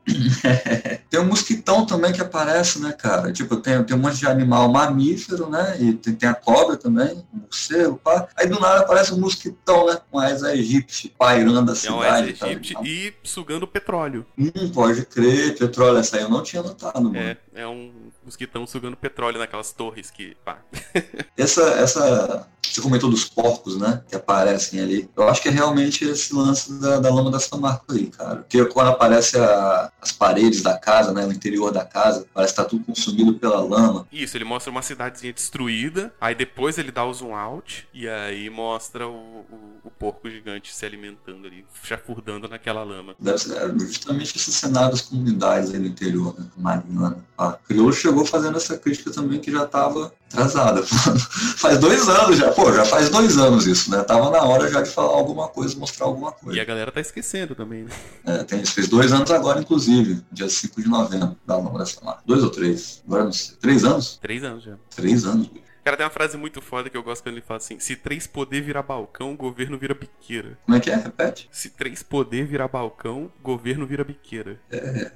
tem 1.10 1.19
um 1.19 1.25
mosquitão 1.25 1.86
também 1.86 2.12
que 2.12 2.22
aparece, 2.22 2.80
né, 2.81 2.92
cara? 2.92 3.31
Tipo, 3.31 3.57
tem, 3.57 3.84
tem 3.84 3.96
um 3.96 4.00
monte 4.00 4.18
de 4.18 4.28
animal 4.28 4.72
mamífero, 4.72 5.50
né? 5.50 5.78
E 5.80 5.94
tem, 5.94 6.13
tem 6.13 6.30
a 6.30 6.34
cobra 6.34 6.75
também, 6.78 7.24
o 7.34 7.38
morcego, 7.38 8.00
pá. 8.04 8.28
Aí 8.36 8.48
do 8.48 8.60
nada 8.60 8.81
aparece 8.81 9.13
um 9.13 9.19
mosquitão, 9.19 9.88
né? 9.88 9.98
Com 10.12 10.19
a 10.19 10.25
Aesa 10.25 10.50
aegypti 10.50 11.13
pairando 11.18 11.72
a 11.72 11.75
cidade. 11.75 12.36
É 12.42 12.46
Aesa 12.46 12.74
tá, 12.74 12.81
e 12.84 13.13
sugando 13.24 13.68
petróleo. 13.68 14.25
Hum, 14.38 14.69
pode 14.74 15.06
crer, 15.06 15.57
petróleo. 15.57 15.98
Essa 15.98 16.18
aí 16.18 16.24
eu 16.24 16.30
não 16.30 16.44
tinha 16.44 16.62
notado, 16.62 17.02
mano. 17.02 17.18
É, 17.18 17.38
é 17.54 17.68
um 17.68 17.92
mosquitão 18.25 18.66
sugando 18.66 18.98
petróleo 18.98 19.39
naquelas 19.39 19.72
torres 19.72 20.10
que, 20.10 20.36
pá. 20.44 20.60
essa, 21.38 21.62
essa 21.62 22.48
você 22.75 22.81
comentou 22.81 23.10
dos 23.10 23.25
porcos, 23.25 23.77
né? 23.77 24.04
Que 24.10 24.16
aparecem 24.16 24.80
ali. 24.80 25.10
Eu 25.16 25.30
acho 25.30 25.42
que 25.42 25.48
é 25.48 25.51
realmente 25.51 26.04
esse 26.04 26.33
lance 26.33 26.74
da, 26.80 27.00
da 27.00 27.13
lama 27.13 27.31
da 27.31 27.39
São 27.39 27.60
Marcos 27.60 27.95
aí, 27.95 28.07
cara. 28.07 28.38
Porque 28.38 28.66
quando 28.66 28.89
aparece 28.89 29.38
a, 29.38 29.92
as 30.01 30.12
paredes 30.12 30.62
da 30.62 30.77
casa, 30.77 31.13
né? 31.13 31.25
O 31.25 31.31
interior 31.31 31.72
da 31.72 31.86
casa, 31.86 32.25
parece 32.33 32.54
que 32.54 32.62
tá 32.62 32.66
tudo 32.68 32.83
consumido 32.83 33.36
pela 33.36 33.62
lama. 33.62 34.07
Isso, 34.12 34.36
ele 34.36 34.44
mostra 34.44 34.71
uma 34.71 34.81
cidadezinha 34.81 35.31
destruída, 35.31 36.13
aí 36.19 36.36
depois 36.36 36.78
ele 36.78 36.92
dá 36.92 37.06
o 37.06 37.13
zoom 37.13 37.36
out, 37.36 37.88
e 37.94 38.07
aí 38.07 38.50
mostra 38.50 39.07
o, 39.07 39.12
o, 39.12 39.81
o 39.86 39.92
porco 39.92 40.30
gigante 40.30 40.74
se 40.74 40.86
alimentando 40.86 41.48
ali, 41.48 41.66
chafurdando 41.83 42.48
naquela 42.48 42.83
lama. 42.83 43.16
Deve 43.19 43.38
ser 43.38 43.57
é, 43.57 43.80
justamente 43.80 44.36
esse 44.36 44.51
cenário 44.51 44.92
das 44.92 45.01
comunidades 45.01 45.74
aí 45.74 45.80
no 45.80 45.88
interior, 45.88 46.36
né? 46.38 46.45
Mariana. 46.57 47.24
A 47.38 47.54
Crioulo 47.54 47.94
chegou 47.94 48.14
fazendo 48.23 48.56
essa 48.57 48.77
crítica 48.77 49.12
também 49.12 49.39
que 49.39 49.51
já 49.51 49.65
tava 49.65 50.13
atrasada. 50.31 50.83
faz 51.57 51.79
dois 51.79 52.07
anos 52.07 52.38
já, 52.38 52.51
pô, 52.51 52.71
já 52.71 52.85
faz 52.85 53.09
dois 53.09 53.38
anos 53.38 53.65
isso, 53.65 53.89
né? 53.89 54.03
Tava 54.03 54.29
na 54.29 54.44
hora 54.44 54.69
já 54.69 54.81
de 54.81 54.89
falar 54.89 55.13
alguma 55.13 55.47
coisa, 55.47 55.75
mostrar 55.77 56.06
alguma 56.06 56.31
coisa. 56.31 56.57
E 56.57 56.62
a 56.62 56.65
galera 56.65 56.91
tá 56.91 57.01
esquecendo 57.01 57.56
também, 57.56 57.83
né? 57.83 57.91
É, 58.25 58.44
tem 58.44 58.62
isso. 58.62 58.73
Fez 58.73 58.88
dois 58.88 59.12
anos 59.12 59.31
agora, 59.31 59.59
inclusive, 59.59 60.23
dia 60.31 60.47
5 60.47 60.81
de 60.81 60.88
novembro, 60.88 61.35
da 61.45 61.57
dessa 61.57 62.06
lá. 62.06 62.19
Dois 62.25 62.44
ou 62.44 62.50
três? 62.50 63.01
Agora 63.07 63.23
não 63.23 63.31
sei. 63.31 63.56
Três 63.57 63.83
anos? 63.83 64.19
Três 64.21 64.44
anos 64.44 64.63
já. 64.63 64.75
Três 64.95 65.25
anos, 65.25 65.47
bicho. 65.47 65.65
Cara, 65.85 65.97
tem 65.97 66.03
uma 66.03 66.11
frase 66.11 66.35
muito 66.35 66.63
foda 66.63 66.89
que 66.89 66.97
eu 66.97 67.03
gosto 67.03 67.21
quando 67.21 67.35
ele 67.35 67.45
fala 67.45 67.57
assim: 67.57 67.79
se 67.79 67.95
três 67.95 68.25
poder 68.25 68.59
virar 68.61 68.81
balcão, 68.81 69.31
o 69.31 69.38
governo 69.38 69.77
vira 69.77 69.94
biqueira. 69.94 70.57
Como 70.65 70.75
é 70.75 70.79
que 70.79 70.89
é? 70.89 70.95
Repete? 70.95 71.47
Se 71.51 71.69
três 71.69 72.01
poder 72.01 72.47
virar 72.47 72.68
balcão, 72.68 73.31
o 73.39 73.44
governo 73.44 73.85
vira 73.85 74.03
biqueira. 74.03 74.59
É. 74.71 75.11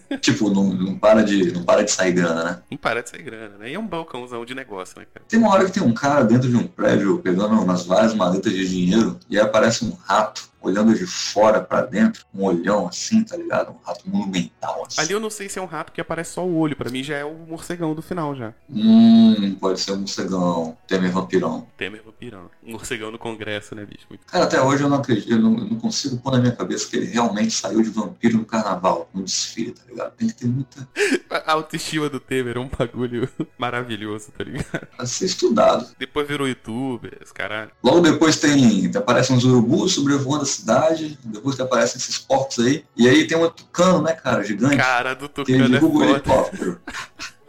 tipo, 0.20 0.50
não, 0.50 0.64
não, 0.64 0.98
para 0.98 1.22
de, 1.22 1.52
não 1.52 1.64
para 1.64 1.82
de 1.82 1.90
sair 1.90 2.12
grana, 2.12 2.44
né? 2.44 2.62
Não 2.70 2.78
para 2.78 3.02
de 3.02 3.10
sair 3.10 3.22
grana, 3.22 3.56
né? 3.58 3.70
E 3.70 3.74
é 3.74 3.78
um 3.78 3.86
balcãozão 3.86 4.44
de 4.44 4.54
negócio, 4.54 4.98
né, 4.98 5.06
cara? 5.12 5.24
Tem 5.28 5.38
uma 5.38 5.50
hora 5.50 5.64
que 5.64 5.72
tem 5.72 5.82
um 5.82 5.92
cara 5.92 6.24
dentro 6.24 6.48
de 6.48 6.56
um 6.56 6.66
prédio 6.66 7.18
pegando 7.18 7.60
umas 7.60 7.84
várias 7.84 8.14
maletas 8.14 8.52
de 8.52 8.68
dinheiro 8.68 9.18
e 9.28 9.38
aí 9.38 9.44
aparece 9.44 9.84
um 9.84 9.92
rato 10.04 10.51
olhando 10.62 10.94
de 10.94 11.06
fora 11.06 11.60
para 11.60 11.82
dentro, 11.82 12.24
um 12.34 12.44
olhão 12.44 12.88
assim, 12.88 13.22
tá 13.24 13.36
ligado? 13.36 13.70
Um 13.70 13.86
rato 13.86 14.08
monumental. 14.08 14.84
Assim. 14.86 15.00
Ali 15.00 15.12
eu 15.12 15.20
não 15.20 15.30
sei 15.30 15.48
se 15.48 15.58
é 15.58 15.62
um 15.62 15.66
rato 15.66 15.92
que 15.92 16.00
aparece 16.00 16.32
só 16.32 16.44
o 16.44 16.56
olho, 16.56 16.76
para 16.76 16.90
mim 16.90 17.02
já 17.02 17.16
é 17.16 17.24
o 17.24 17.34
morcegão 17.34 17.94
do 17.94 18.02
final 18.02 18.34
já. 18.34 18.52
Hum, 18.70 19.56
pode 19.60 19.80
ser 19.80 19.92
um 19.92 19.98
morcegão. 19.98 20.76
Temer 20.86 21.10
vampirão. 21.10 21.66
Temer 21.76 22.02
vampirão. 22.02 22.50
Um 22.64 22.72
morcegão 22.72 23.10
no 23.10 23.18
congresso, 23.18 23.74
né, 23.74 23.84
bicho? 23.84 24.06
Muito... 24.08 24.24
Cara, 24.26 24.44
até 24.44 24.60
hoje 24.60 24.82
eu 24.82 24.88
não 24.88 24.98
acredito, 24.98 25.30
eu 25.30 25.38
não, 25.38 25.58
eu 25.58 25.64
não, 25.64 25.78
consigo 25.78 26.16
pôr 26.18 26.32
na 26.32 26.38
minha 26.38 26.52
cabeça 26.52 26.88
que 26.88 26.96
ele 26.96 27.06
realmente 27.06 27.50
saiu 27.50 27.82
de 27.82 27.90
vampiro 27.90 28.38
no 28.38 28.44
carnaval, 28.44 29.08
no 29.12 29.24
desfile, 29.24 29.72
tá 29.72 29.82
ligado? 29.88 30.12
Tem 30.12 30.28
que 30.28 30.34
ter 30.34 30.46
muita. 30.46 30.88
A 31.46 31.52
autoestima 31.52 32.08
do 32.08 32.20
Temer 32.20 32.56
é 32.56 32.60
um 32.60 32.68
bagulho 32.68 33.28
maravilhoso, 33.58 34.30
tá 34.36 34.44
ligado? 34.44 34.86
A 34.98 35.06
ser 35.06 35.26
estudado. 35.26 35.88
Depois 35.98 36.26
virou 36.26 36.46
youtuber, 36.46 37.18
esse 37.20 37.32
caralho. 37.32 37.70
Logo 37.82 38.00
depois 38.00 38.36
tem. 38.36 38.90
Aparecem 38.94 39.36
uns 39.36 39.44
urubus 39.44 39.92
sobrevoando 39.92 40.44
a 40.52 40.56
cidade, 40.56 41.18
depois 41.24 41.56
que 41.56 41.62
aparecem 41.62 41.98
esses 41.98 42.18
porcos 42.18 42.58
aí. 42.58 42.84
E 42.96 43.08
aí 43.08 43.26
tem 43.26 43.36
um 43.36 43.50
tucano, 43.50 44.02
né, 44.02 44.12
cara, 44.12 44.42
gigante. 44.42 44.76
Cara 44.76 45.14
do 45.14 45.28
tucano 45.28 45.68
que 45.68 46.02
é 46.04 46.10
helicóptero. 46.10 46.80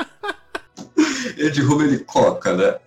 ele 1.37 1.49
derruba 1.49 1.83
o 1.83 1.85
helicóptero, 1.85 2.57
né? 2.57 2.79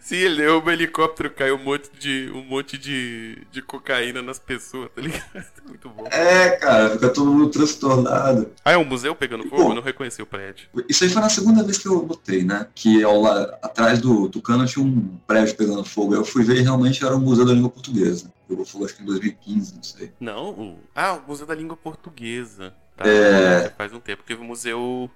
Sim, 0.00 0.16
ele 0.16 0.36
derruba 0.36 0.68
o 0.68 0.72
helicóptero, 0.72 1.30
cai 1.30 1.50
um 1.50 1.62
monte 1.62 1.90
de, 1.98 2.30
um 2.34 2.44
monte 2.44 2.78
de, 2.78 3.38
de 3.50 3.62
cocaína 3.62 4.20
nas 4.22 4.38
pessoas, 4.38 4.90
tá 4.94 5.00
ligado? 5.00 5.24
Muito 5.66 5.88
bom. 5.88 6.04
É, 6.10 6.50
cara, 6.50 6.90
fica 6.90 7.08
todo 7.08 7.30
mundo 7.30 7.48
transtornado. 7.48 8.50
Ah, 8.64 8.72
é 8.72 8.76
um 8.76 8.84
museu 8.84 9.14
pegando 9.14 9.48
fogo? 9.48 9.70
eu 9.70 9.74
não 9.74 9.82
reconheci 9.82 10.20
o 10.22 10.26
prédio. 10.26 10.68
Isso 10.88 11.04
aí 11.04 11.10
foi 11.10 11.22
na 11.22 11.28
segunda 11.28 11.62
vez 11.62 11.78
que 11.78 11.88
eu 11.88 12.06
notei, 12.06 12.44
né? 12.44 12.66
Que 12.74 13.02
ao 13.02 13.20
lá, 13.20 13.42
atrás 13.62 14.00
do 14.00 14.28
Tucano 14.28 14.66
tinha 14.66 14.84
um 14.84 15.18
prédio 15.26 15.56
pegando 15.56 15.84
fogo. 15.84 16.14
Eu 16.14 16.24
fui 16.24 16.44
ver 16.44 16.58
e 16.58 16.62
realmente 16.62 17.04
era 17.04 17.16
o 17.16 17.20
Museu 17.20 17.44
da 17.44 17.54
Língua 17.54 17.70
Portuguesa. 17.70 18.32
Pegou 18.48 18.64
fogo 18.64 18.84
acho 18.84 18.96
que 18.96 19.02
em 19.02 19.06
2015, 19.06 19.74
não 19.74 19.82
sei. 19.82 20.12
Não? 20.20 20.78
Ah, 20.94 21.14
o 21.14 21.28
Museu 21.28 21.46
da 21.46 21.54
Língua 21.54 21.76
Portuguesa. 21.76 22.74
Tá, 22.96 23.08
é... 23.08 23.70
Faz 23.70 23.92
um 23.92 24.00
tempo. 24.00 24.22
Teve 24.24 24.42
o 24.42 24.44
Museu 24.44 25.10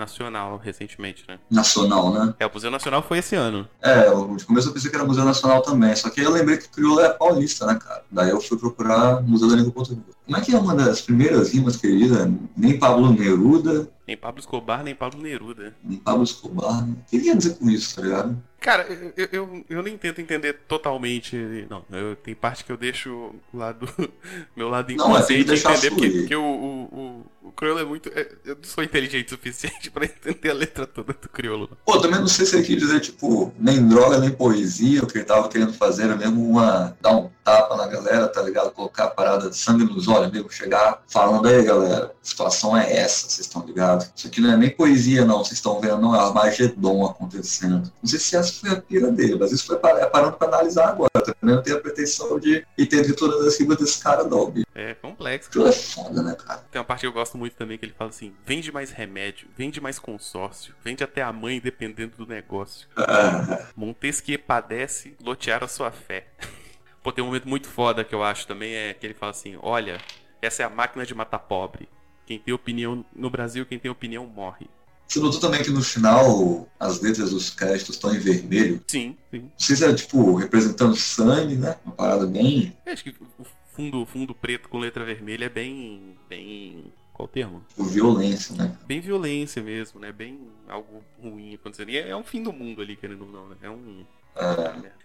Nacional 0.00 0.56
recentemente, 0.56 1.24
né? 1.28 1.38
Nacional, 1.50 2.12
né? 2.12 2.34
É, 2.40 2.46
o 2.46 2.50
Museu 2.52 2.70
Nacional 2.70 3.02
foi 3.02 3.18
esse 3.18 3.36
ano. 3.36 3.68
É, 3.80 4.10
de 4.36 4.44
começo 4.44 4.68
eu 4.68 4.72
pensei 4.72 4.90
que 4.90 4.96
era 4.96 5.04
Museu 5.04 5.24
Nacional 5.24 5.62
também, 5.62 5.94
só 5.94 6.10
que 6.10 6.20
eu 6.20 6.30
lembrei 6.30 6.56
que 6.56 6.66
o 6.66 6.70
crioulo 6.70 7.00
é 7.00 7.10
paulista, 7.10 7.66
né, 7.66 7.78
cara? 7.80 8.02
Daí 8.10 8.30
eu 8.30 8.40
fui 8.40 8.58
procurar 8.58 9.22
Museu 9.22 9.48
da 9.48 9.56
Língua 9.56 9.72
Portuguesa. 9.72 10.20
Como 10.24 10.36
é 10.36 10.44
que 10.44 10.54
é 10.54 10.58
uma 10.58 10.74
das 10.74 11.00
primeiras 11.00 11.52
rimas 11.52 11.76
querida? 11.76 12.32
Nem 12.56 12.78
Pablo 12.78 13.12
Neruda. 13.12 13.90
Nem 14.06 14.16
Pablo 14.16 14.40
Escobar, 14.40 14.82
nem 14.84 14.94
Pablo 14.94 15.20
Neruda. 15.20 15.74
Nem 15.82 15.98
Pablo 15.98 16.22
Escobar. 16.22 16.86
Né? 16.86 16.94
O 17.00 17.10
que 17.10 17.16
ele 17.16 17.24
quer 17.24 17.36
dizer 17.36 17.54
com 17.56 17.68
isso, 17.68 17.96
tá 17.96 18.02
ligado? 18.02 18.40
Cara, 18.60 18.86
eu, 19.16 19.28
eu, 19.32 19.64
eu 19.68 19.82
nem 19.82 19.96
tento 19.96 20.20
entender 20.20 20.52
totalmente. 20.68 21.34
Não, 21.68 21.82
eu, 21.90 22.14
tem 22.14 22.34
parte 22.34 22.64
que 22.64 22.70
eu 22.70 22.76
deixo 22.76 23.32
o 23.52 23.56
lado, 23.56 23.88
meu 24.54 24.68
lado 24.68 24.92
inconsciente 24.92 25.46
não, 25.48 25.72
entender, 25.72 25.90
porque, 25.90 26.10
porque 26.10 26.36
o, 26.36 26.42
o, 26.42 26.82
o, 26.92 27.26
o 27.42 27.50
crioulo 27.52 27.80
é 27.80 27.84
muito. 27.84 28.10
É, 28.10 28.28
eu 28.44 28.56
não 28.56 28.64
sou 28.64 28.84
inteligente 28.84 29.28
o 29.28 29.30
suficiente 29.30 29.90
pra 29.90 30.04
entender 30.04 30.50
a 30.50 30.54
letra 30.54 30.86
toda 30.86 31.12
do 31.12 31.28
crioulo. 31.28 31.76
Pô, 31.84 31.98
também 32.00 32.20
não 32.20 32.28
sei 32.28 32.46
se 32.46 32.56
ele 32.56 32.66
quis 32.66 32.76
dizer, 32.76 33.00
tipo, 33.00 33.52
nem 33.58 33.86
droga, 33.86 34.18
nem 34.18 34.30
poesia. 34.30 35.02
O 35.02 35.06
que 35.06 35.18
ele 35.18 35.24
tava 35.24 35.48
querendo 35.48 35.72
fazer 35.72 36.04
era 36.04 36.16
mesmo 36.16 36.48
uma. 36.48 36.96
dar 37.00 37.16
um 37.16 37.30
tapa 37.42 37.76
na 37.76 37.86
galera, 37.86 38.28
tá 38.28 38.42
ligado? 38.42 38.70
Colocar 38.72 39.04
a 39.04 39.10
parada 39.10 39.50
de 39.50 39.56
sangue 39.56 39.84
nos 39.84 40.06
olhos 40.06 40.30
mesmo, 40.30 40.50
chegar 40.50 41.02
falando 41.08 41.48
aí, 41.48 41.64
galera, 41.64 42.06
a 42.06 42.10
situação 42.22 42.76
é 42.76 42.96
essa, 42.96 43.28
vocês 43.28 43.46
estão 43.46 43.64
ligados? 43.66 44.10
Isso 44.14 44.26
aqui 44.26 44.40
não 44.40 44.52
é 44.52 44.56
nem 44.56 44.70
poesia, 44.70 45.24
não, 45.24 45.38
vocês 45.38 45.54
estão 45.54 45.80
vendo, 45.80 45.98
não, 45.98 46.14
é 46.14 46.18
Armagedon 46.18 47.06
acontecendo. 47.06 47.90
Não 48.02 48.08
sei 48.08 48.18
se 48.18 48.36
essa 48.36 48.52
foi 48.52 48.70
a 48.70 48.80
pira 48.80 49.10
dele, 49.10 49.36
mas 49.38 49.50
isso 49.50 49.66
foi 49.66 49.76
parando 49.78 50.36
pra 50.36 50.48
analisar 50.48 50.90
agora. 50.90 51.10
Também 51.14 51.56
não 51.56 51.62
tenho 51.62 51.76
a 51.76 51.80
pretensão 51.80 52.38
de 52.38 52.64
entender 52.78 53.14
todas 53.14 53.46
as 53.46 53.58
rimas 53.58 53.78
desse 53.78 54.00
cara, 54.00 54.24
não, 54.24 54.50
bicho. 54.50 54.66
É 54.74 54.94
complexo. 54.94 55.48
Aquilo 55.48 55.66
é 55.66 55.72
foda, 55.72 56.22
né, 56.22 56.34
cara? 56.34 56.60
Tem 56.70 56.80
uma 56.80 56.84
parte 56.84 57.00
que 57.00 57.06
eu 57.06 57.12
gosto 57.12 57.36
muito 57.36 57.56
também 57.56 57.76
que 57.76 57.84
ele 57.84 57.94
fala 57.96 58.10
assim: 58.10 58.32
vende 58.46 58.70
mais 58.70 58.90
remédio, 58.90 59.48
vende 59.56 59.80
mais 59.80 59.98
consórcio, 59.98 60.74
vende 60.84 61.02
até 61.02 61.22
a 61.22 61.32
mãe 61.32 61.60
dependendo 61.60 62.16
do 62.16 62.26
negócio. 62.26 62.88
Ah, 62.96 63.66
Montesquieu 63.74 64.38
padece, 64.38 65.16
lotear 65.22 65.64
a 65.64 65.68
sua 65.68 65.90
fé. 65.90 66.26
Pô, 67.02 67.10
tem 67.10 67.24
um 67.24 67.28
momento 67.28 67.48
muito 67.48 67.66
foda 67.66 68.04
que 68.04 68.14
eu 68.14 68.22
acho 68.22 68.46
também, 68.46 68.74
é 68.74 68.94
que 68.94 69.06
ele 69.06 69.14
fala 69.14 69.30
assim: 69.30 69.58
olha, 69.60 69.98
essa 70.40 70.62
é 70.62 70.66
a 70.66 70.70
máquina 70.70 71.04
de 71.04 71.14
matar 71.14 71.40
pobre. 71.40 71.88
Quem 72.26 72.38
tem 72.38 72.54
opinião. 72.54 73.04
No 73.14 73.28
Brasil, 73.28 73.66
quem 73.66 73.78
tem 73.78 73.90
opinião 73.90 74.24
morre. 74.26 74.68
Você 75.10 75.18
notou 75.18 75.40
também 75.40 75.60
que 75.64 75.70
no 75.70 75.82
final 75.82 76.68
as 76.78 77.00
letras 77.00 77.30
dos 77.30 77.50
créditos 77.50 77.96
estão 77.96 78.14
em 78.14 78.18
vermelho? 78.20 78.80
Sim, 78.86 79.16
sim. 79.28 79.40
Não 79.40 79.50
sei 79.58 79.74
se 79.74 79.84
é, 79.84 79.92
tipo, 79.92 80.36
representando 80.36 80.94
sangue, 80.94 81.56
né? 81.56 81.76
Uma 81.84 81.96
parada 81.96 82.26
bem. 82.28 82.76
Eu 82.86 82.92
acho 82.92 83.02
que 83.02 83.10
o 83.10 83.44
fundo, 83.72 84.04
fundo 84.06 84.34
preto 84.34 84.68
com 84.68 84.78
letra 84.78 85.04
vermelha 85.04 85.46
é 85.46 85.48
bem. 85.48 86.16
bem. 86.28 86.92
Qual 87.12 87.26
o 87.26 87.30
termo? 87.30 87.64
Violência, 87.76 88.56
né? 88.56 88.78
Bem 88.86 89.00
violência 89.00 89.62
mesmo, 89.62 90.00
né? 90.00 90.12
Bem 90.12 90.40
algo 90.68 91.02
ruim 91.22 91.54
acontecendo. 91.54 91.90
E 91.90 91.98
é, 91.98 92.08
é 92.08 92.16
um 92.16 92.24
fim 92.24 92.42
do 92.42 92.52
mundo 92.52 92.80
ali, 92.80 92.96
querendo 92.96 93.22
ou 93.22 93.30
não, 93.30 93.48
né? 93.48 93.56
É 93.62 93.70
um. 93.70 94.04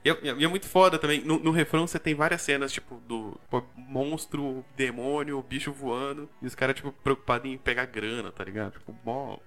E 0.06 0.10
é, 0.10 0.18
e 0.38 0.46
é 0.46 0.48
muito 0.48 0.68
foda 0.68 1.00
também. 1.00 1.24
No, 1.26 1.40
no 1.40 1.50
refrão 1.50 1.88
você 1.88 1.98
tem 1.98 2.14
várias 2.14 2.44
cenas, 2.44 2.72
tipo, 2.72 3.02
do 3.08 3.36
monstro, 3.76 4.64
demônio, 4.78 5.44
bicho 5.50 5.74
voando. 5.74 6.30
E 6.44 6.46
os 6.46 6.54
caras, 6.54 6.76
tipo, 6.76 6.92
preocupados 7.04 7.50
em 7.50 7.58
pegar 7.58 7.86
grana, 7.88 8.32
tá 8.32 8.44
ligado? 8.44 8.74
Tipo. 8.74 8.96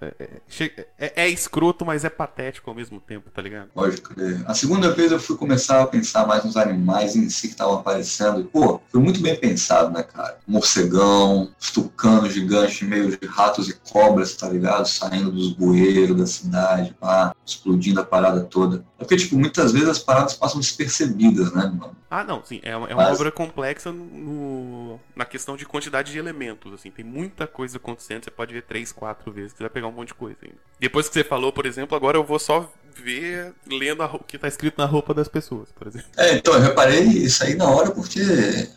É, 0.00 0.14
é, 0.18 0.86
é- 0.98 1.12
é 1.24 1.28
escroto, 1.28 1.86
mas 1.86 2.04
é 2.04 2.10
patético 2.10 2.70
ao 2.70 2.74
mesmo 2.74 3.00
tempo, 3.00 3.30
tá 3.30 3.40
ligado? 3.40 3.68
Pode 3.72 4.00
crer. 4.00 4.42
A 4.46 4.54
segunda 4.54 4.90
vez 4.92 5.12
eu 5.12 5.20
fui 5.20 5.36
começar 5.36 5.80
a 5.80 5.86
pensar 5.86 6.26
mais 6.26 6.44
nos 6.44 6.56
animais 6.56 7.14
em 7.14 7.30
si 7.30 7.42
que 7.48 7.54
estavam 7.54 7.74
aparecendo. 7.74 8.40
E, 8.40 8.44
pô, 8.44 8.80
foi 8.90 9.00
muito 9.00 9.20
bem 9.20 9.36
pensado, 9.36 9.92
né, 9.92 10.02
cara? 10.02 10.38
Morcegão, 10.44 11.52
os 11.60 12.32
gigantes 12.34 12.82
meio 12.82 13.16
de 13.16 13.26
ratos 13.26 13.68
e 13.68 13.74
cobras, 13.92 14.34
tá 14.34 14.48
ligado? 14.48 14.86
Saindo 14.86 15.30
dos 15.30 15.52
bueiros 15.52 16.16
da 16.16 16.26
cidade, 16.26 16.94
pá, 16.98 17.32
explodindo 17.48 18.00
a 18.00 18.04
parada 18.04 18.44
toda. 18.44 18.84
É 18.98 19.04
porque, 19.04 19.16
tipo, 19.16 19.36
muitas 19.38 19.72
vezes 19.72 19.88
as 19.88 19.98
paradas 19.98 20.34
passam 20.34 20.60
despercebidas, 20.60 21.52
né, 21.52 21.64
mano? 21.66 21.96
Ah, 22.10 22.24
não, 22.24 22.42
sim. 22.44 22.60
É, 22.62 22.76
uma- 22.76 22.88
é 22.88 22.94
uma 22.94 23.04
Mas- 23.04 23.18
obra 23.18 23.30
complexa 23.30 23.92
no, 23.92 24.98
na 25.14 25.24
questão 25.24 25.56
de 25.56 25.66
quantidade 25.66 26.12
de 26.12 26.18
elementos, 26.18 26.72
assim. 26.72 26.90
Tem 26.90 27.04
muita 27.04 27.46
coisa 27.46 27.76
acontecendo. 27.76 28.24
Você 28.24 28.30
pode 28.30 28.52
ver 28.54 28.62
três, 28.62 28.92
quatro 28.92 29.30
vezes. 29.32 29.52
Você 29.52 29.62
vai 29.62 29.70
pegar 29.70 29.86
um 29.88 29.92
monte 29.92 30.08
de 30.08 30.14
coisa 30.14 30.38
ainda. 30.42 30.56
Depois 30.80 31.08
que 31.08 31.14
você 31.14 31.24
falou, 31.24 31.52
por 31.52 31.66
exemplo, 31.66 31.96
agora 31.96 32.16
eu 32.16 32.24
vou 32.24 32.38
só 32.38 32.70
ver 33.02 33.54
lendo 33.66 34.02
o 34.02 34.18
que 34.20 34.38
tá 34.38 34.48
escrito 34.48 34.78
na 34.78 34.84
roupa 34.84 35.14
das 35.14 35.28
pessoas, 35.28 35.68
por 35.72 35.86
exemplo. 35.86 36.08
É, 36.16 36.34
então, 36.34 36.54
eu 36.54 36.60
reparei 36.60 37.00
isso 37.00 37.42
aí 37.44 37.54
na 37.54 37.68
hora 37.68 37.90
porque 37.90 38.20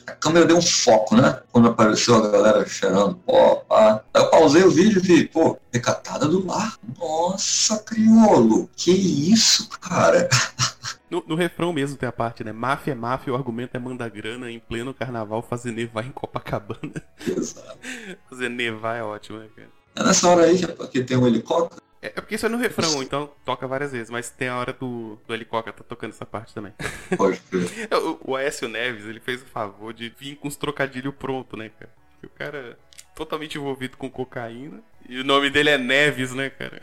a 0.08 0.12
câmera 0.14 0.46
deu 0.46 0.58
um 0.58 0.62
foco, 0.62 1.16
né? 1.16 1.40
Quando 1.52 1.70
apareceu 1.70 2.16
a 2.16 2.30
galera 2.30 2.66
cheirando 2.68 3.16
pó, 3.16 3.56
pá. 3.68 4.04
Aí 4.14 4.22
eu 4.22 4.30
pausei 4.30 4.64
o 4.64 4.72
vídeo 4.72 5.00
e 5.00 5.08
vi, 5.08 5.28
pô, 5.28 5.58
decatada 5.72 6.28
do 6.28 6.46
lar. 6.46 6.78
Nossa, 7.00 7.80
criolo, 7.80 8.70
que 8.76 8.92
isso, 8.92 9.68
cara? 9.80 10.30
No, 11.12 11.22
no 11.28 11.36
refrão 11.36 11.74
mesmo 11.74 11.98
tem 11.98 12.08
a 12.08 12.12
parte, 12.12 12.42
né? 12.42 12.54
Máfia 12.54 12.94
é 12.94 12.96
máfia, 12.96 13.34
o 13.34 13.36
argumento 13.36 13.76
é 13.76 13.80
mandar 13.80 14.10
grana 14.10 14.50
em 14.50 14.60
pleno 14.60 14.94
carnaval 14.94 15.42
fazer 15.42 15.74
nevar 15.74 16.06
em 16.06 16.12
Copacabana. 16.12 17.04
Exato. 17.28 17.78
fazer 18.30 18.48
nevar 18.48 18.96
é 18.96 19.04
ótimo, 19.04 19.40
né, 19.40 19.48
cara? 19.54 19.68
É 19.94 20.04
nessa 20.04 20.30
hora 20.30 20.46
aí 20.46 20.58
que 20.90 21.04
tem 21.04 21.18
um 21.18 21.28
helicóptero. 21.28 21.82
É, 22.02 22.08
é 22.08 22.22
porque 22.22 22.36
isso 22.36 22.46
é 22.46 22.50
no 22.50 22.58
refrão, 22.58 23.02
então 23.04 23.30
toca 23.46 23.68
várias 23.68 23.92
vezes, 23.92 24.10
mas 24.10 24.30
tem 24.30 24.48
a 24.48 24.58
hora 24.58 24.74
do, 24.74 25.18
do 25.28 25.34
helicóptero, 25.34 25.78
tá 25.78 25.84
tocando 25.88 26.12
essa 26.12 26.26
parte 26.26 26.54
também. 26.54 26.74
Pode 27.16 27.40
crer. 27.42 27.88
É, 27.90 27.98
O, 27.98 28.20
o 28.26 28.36
Aécio 28.36 28.68
Neves, 28.68 29.06
ele 29.06 29.20
fez 29.20 29.42
o 29.42 29.46
favor 29.46 29.94
de 29.94 30.10
vir 30.10 30.36
com 30.38 30.48
os 30.48 30.56
trocadilhos 30.56 31.14
pronto, 31.14 31.56
né, 31.56 31.70
cara? 31.70 31.92
Porque 32.14 32.28
o 32.28 32.30
cara 32.30 32.58
é 32.58 32.76
totalmente 33.16 33.58
envolvido 33.58 33.98
com 33.98 34.10
cocaína. 34.10 34.82
E 35.08 35.20
o 35.20 35.24
nome 35.24 35.50
dele 35.50 35.70
é 35.70 35.78
Neves, 35.78 36.34
né, 36.34 36.50
cara? 36.50 36.82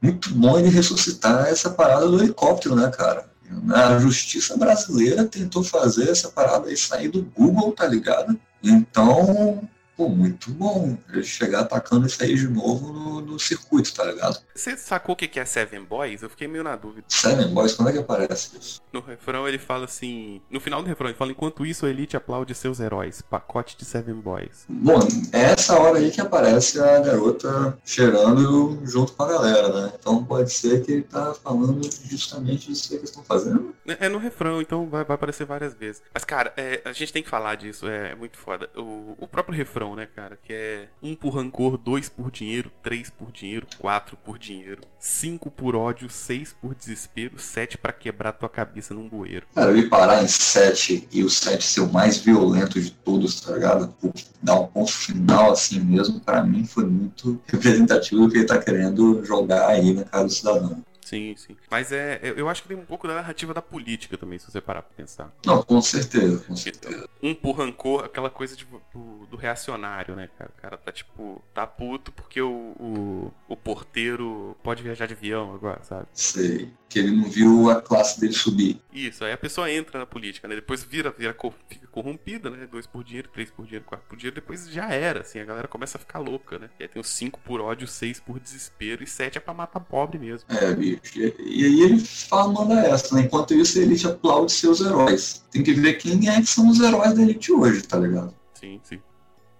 Muito 0.00 0.32
bom 0.34 0.58
ele 0.58 0.68
ressuscitar 0.70 1.46
essa 1.48 1.70
parada 1.70 2.08
do 2.08 2.22
helicóptero, 2.22 2.74
né, 2.74 2.90
cara? 2.90 3.28
A 3.74 3.98
justiça 3.98 4.56
brasileira 4.56 5.24
tentou 5.24 5.62
fazer 5.62 6.08
essa 6.08 6.30
parada 6.30 6.68
aí 6.68 6.76
sair 6.76 7.08
do 7.08 7.22
Google, 7.22 7.72
tá 7.72 7.86
ligado? 7.86 8.38
Então, 8.62 9.68
pô, 10.00 10.08
muito 10.08 10.50
bom 10.52 10.96
ele 11.12 11.22
chegar 11.22 11.60
atacando 11.60 12.06
isso 12.06 12.22
aí 12.22 12.34
de 12.34 12.48
novo 12.48 12.90
no, 12.90 13.20
no 13.20 13.38
circuito, 13.38 13.92
tá 13.92 14.04
ligado? 14.04 14.40
Você 14.54 14.74
sacou 14.78 15.12
o 15.12 15.16
que 15.16 15.38
é 15.38 15.44
Seven 15.44 15.84
Boys? 15.84 16.22
Eu 16.22 16.30
fiquei 16.30 16.48
meio 16.48 16.64
na 16.64 16.74
dúvida. 16.74 17.04
Seven 17.08 17.48
Boys, 17.48 17.74
quando 17.74 17.88
é 17.88 17.92
que 17.92 17.98
aparece 17.98 18.56
isso? 18.58 18.80
No 18.90 19.00
refrão 19.00 19.46
ele 19.46 19.58
fala 19.58 19.84
assim. 19.84 20.40
No 20.50 20.58
final 20.58 20.82
do 20.82 20.88
refrão 20.88 21.08
ele 21.08 21.18
fala: 21.18 21.30
Enquanto 21.32 21.66
isso, 21.66 21.84
a 21.84 21.90
Elite 21.90 22.16
aplaude 22.16 22.54
seus 22.54 22.80
heróis. 22.80 23.20
Pacote 23.20 23.76
de 23.76 23.84
Seven 23.84 24.14
Boys. 24.14 24.64
Bom, 24.68 25.00
é 25.32 25.52
essa 25.52 25.78
hora 25.78 25.98
aí 25.98 26.10
que 26.10 26.20
aparece 26.20 26.80
a 26.80 27.00
garota 27.00 27.78
cheirando 27.84 28.80
junto 28.84 29.12
com 29.12 29.22
a 29.22 29.28
galera, 29.28 29.68
né? 29.68 29.92
Então 29.98 30.24
pode 30.24 30.50
ser 30.50 30.82
que 30.82 30.92
ele 30.92 31.02
tá 31.02 31.34
falando 31.34 31.82
justamente 32.08 32.68
disso 32.68 32.88
que 32.88 32.94
eles 32.94 33.10
estão 33.10 33.22
fazendo. 33.22 33.74
É 33.86 34.06
é 34.06 34.08
no 34.08 34.18
refrão, 34.18 34.62
então 34.62 34.88
vai, 34.88 35.04
vai 35.04 35.14
aparecer 35.14 35.44
várias 35.44 35.74
vezes. 35.74 36.02
Mas, 36.12 36.24
cara, 36.24 36.52
é, 36.56 36.80
a 36.84 36.92
gente 36.92 37.12
tem 37.12 37.22
que 37.22 37.28
falar 37.28 37.56
disso, 37.56 37.86
é, 37.86 38.14
muito 38.14 38.38
foda. 38.38 38.70
O, 38.74 39.16
o 39.18 39.28
próprio 39.28 39.54
refrão, 39.54 39.89
né, 39.94 40.06
cara? 40.06 40.38
Que 40.42 40.52
é 40.52 40.88
um 41.02 41.14
por 41.14 41.30
rancor, 41.34 41.76
dois 41.76 42.08
por 42.08 42.30
dinheiro, 42.30 42.70
três 42.82 43.10
por 43.10 43.30
dinheiro, 43.30 43.66
quatro 43.78 44.16
por 44.16 44.38
dinheiro, 44.38 44.82
cinco 44.98 45.50
por 45.50 45.76
ódio, 45.76 46.08
seis 46.08 46.54
por 46.60 46.74
desespero, 46.74 47.38
sete 47.38 47.78
pra 47.78 47.92
quebrar 47.92 48.32
tua 48.32 48.48
cabeça 48.48 48.94
num 48.94 49.08
bueiro. 49.08 49.46
Cara, 49.54 49.70
ele 49.70 49.88
parar 49.88 50.22
em 50.22 50.28
7 50.28 51.08
e 51.12 51.22
o 51.22 51.30
7 51.30 51.62
ser 51.64 51.80
o 51.80 51.92
mais 51.92 52.18
violento 52.18 52.80
de 52.80 52.90
todos, 52.90 53.40
tá 53.40 53.52
ligado? 53.52 53.94
Pô, 54.00 54.12
Dar 54.42 54.58
um 54.58 54.66
ponto 54.66 54.92
final 54.92 55.52
assim 55.52 55.80
mesmo, 55.80 56.18
pra 56.20 56.42
mim 56.42 56.64
foi 56.64 56.86
muito 56.86 57.40
representativo 57.46 58.26
do 58.26 58.32
que 58.32 58.38
ele 58.38 58.46
tá 58.46 58.58
querendo 58.58 59.22
jogar 59.24 59.68
aí 59.68 59.92
na 59.92 60.04
cara 60.04 60.24
do 60.24 60.32
cidadão. 60.32 60.82
Sim, 61.10 61.34
sim. 61.36 61.56
Mas 61.70 61.90
é, 61.90 62.20
eu 62.22 62.36
eu 62.36 62.48
acho 62.48 62.62
que 62.62 62.68
tem 62.68 62.76
um 62.76 62.84
pouco 62.86 63.08
da 63.08 63.14
narrativa 63.14 63.52
da 63.52 63.60
política 63.60 64.16
também, 64.16 64.38
se 64.38 64.50
você 64.50 64.60
parar 64.60 64.82
pra 64.82 64.94
pensar. 64.96 65.32
Não, 65.44 65.60
com 65.62 65.82
certeza, 65.82 66.38
com 66.46 66.54
certeza. 66.54 67.08
Um 67.20 67.34
por 67.34 67.52
rancor, 67.58 68.04
aquela 68.04 68.30
coisa 68.30 68.56
de- 68.56 68.64
do, 68.94 69.26
do 69.26 69.36
reacionário, 69.36 70.14
né, 70.14 70.28
cara? 70.38 70.50
O 70.56 70.60
cara 70.60 70.76
tá 70.78 70.92
tipo, 70.92 71.42
tá 71.52 71.66
puto 71.66 72.12
porque 72.12 72.40
o, 72.40 72.74
o, 72.78 73.32
o 73.48 73.56
porteiro 73.56 74.56
pode 74.62 74.82
viajar 74.82 75.06
de 75.06 75.14
avião 75.14 75.52
agora, 75.54 75.82
sabe? 75.82 76.06
Sei. 76.14 76.72
Que 76.88 76.98
ele 76.98 77.12
não 77.12 77.24
viu 77.30 77.70
a 77.70 77.80
classe 77.80 78.20
dele 78.20 78.32
subir. 78.32 78.80
Isso, 78.92 79.24
aí 79.24 79.32
a 79.32 79.38
pessoa 79.38 79.70
entra 79.70 79.98
na 80.00 80.06
política, 80.06 80.48
né? 80.48 80.56
Depois 80.56 80.82
vira, 80.82 81.10
vira 81.10 81.36
fica 81.68 81.86
corrompida, 81.86 82.50
né? 82.50 82.66
Dois 82.66 82.86
por 82.86 83.04
dinheiro, 83.04 83.28
três 83.28 83.48
por 83.50 83.64
dinheiro, 83.64 83.84
quatro 83.84 84.06
por 84.08 84.16
dinheiro, 84.16 84.34
depois 84.34 84.68
já 84.68 84.90
era, 84.92 85.20
assim, 85.20 85.38
a 85.38 85.44
galera 85.44 85.68
começa 85.68 85.96
a 85.96 86.00
ficar 86.00 86.18
louca, 86.18 86.58
né? 86.58 86.68
E 86.78 86.82
aí 86.82 86.88
tem 86.88 87.00
os 87.00 87.08
cinco 87.08 87.38
por 87.44 87.60
ódio, 87.60 87.86
seis 87.86 88.18
por 88.18 88.40
desespero 88.40 89.04
e 89.04 89.06
sete 89.06 89.38
é 89.38 89.40
pra 89.40 89.54
matar 89.54 89.78
pobre 89.80 90.18
mesmo. 90.18 90.48
É. 90.50 90.72
E, 90.82 90.99
e 91.14 91.64
aí 91.64 91.80
ele 91.82 91.98
fala, 91.98 92.52
manda 92.52 92.80
essa, 92.80 93.14
né? 93.14 93.22
Enquanto 93.22 93.54
isso, 93.54 93.78
a 93.78 93.82
elite 93.82 94.06
aplaude 94.06 94.52
seus 94.52 94.80
heróis. 94.80 95.44
Tem 95.50 95.62
que 95.62 95.72
ver 95.72 95.94
quem 95.94 96.28
é 96.28 96.40
que 96.40 96.46
são 96.46 96.68
os 96.68 96.80
heróis 96.80 97.14
da 97.14 97.22
elite 97.22 97.52
hoje, 97.52 97.82
tá 97.82 97.98
ligado? 97.98 98.34
Sim, 98.54 98.80
sim. 98.82 99.00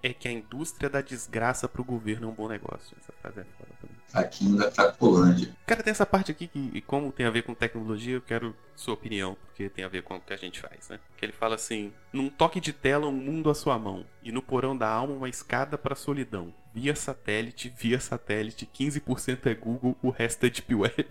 É 0.03 0.15
que 0.15 0.29
a 0.29 0.33
indústria 0.33 0.89
da 0.89 1.01
desgraça 1.01 1.69
pro 1.69 1.85
governo 1.85 2.29
é 2.29 2.31
um 2.31 2.35
bom 2.35 2.49
negócio. 2.49 2.97
Essa 3.01 3.13
frase 3.21 3.41
é 3.41 3.45
foda 3.45 3.71
também. 3.81 3.97
Aqui 4.13 4.49
na 4.49 4.71
Cracolândia. 4.71 5.55
Cara, 5.67 5.83
tem 5.83 5.91
essa 5.91 6.07
parte 6.07 6.33
aqui 6.33 6.49
que, 6.49 6.71
e 6.75 6.81
como 6.81 7.13
tem 7.13 7.27
a 7.27 7.31
ver 7.31 7.43
com 7.43 7.55
tecnologia, 7.55 8.15
eu 8.15 8.23
quero 8.23 8.57
sua 8.75 8.95
opinião, 8.95 9.37
porque 9.47 9.69
tem 9.69 9.85
a 9.85 9.89
ver 9.89 10.03
com 10.03 10.17
o 10.17 10.21
que 10.21 10.33
a 10.33 10.37
gente 10.37 10.61
faz, 10.61 10.89
né? 10.89 10.99
Que 11.17 11.25
ele 11.25 11.33
fala 11.33 11.55
assim: 11.55 11.93
num 12.13 12.29
toque 12.29 12.61
de 12.61 12.73
tela, 12.73 13.07
um 13.07 13.13
mundo 13.13 13.51
à 13.51 13.55
sua 13.55 13.79
mão, 13.79 14.05
e 14.23 14.33
no 14.33 14.43
porão 14.43 14.77
da 14.77 14.89
alma, 14.89 15.15
uma 15.15 15.29
escada 15.29 15.79
pra 15.79 15.95
solidão. 15.95 16.53
Via 16.75 16.95
satélite, 16.95 17.73
via 17.77 17.99
satélite, 17.99 18.69
15% 18.79 19.47
é 19.47 19.55
Google, 19.55 19.97
o 20.03 20.11
resto 20.11 20.47
é 20.47 20.51
Deep 20.51 20.73
Web. 20.75 21.07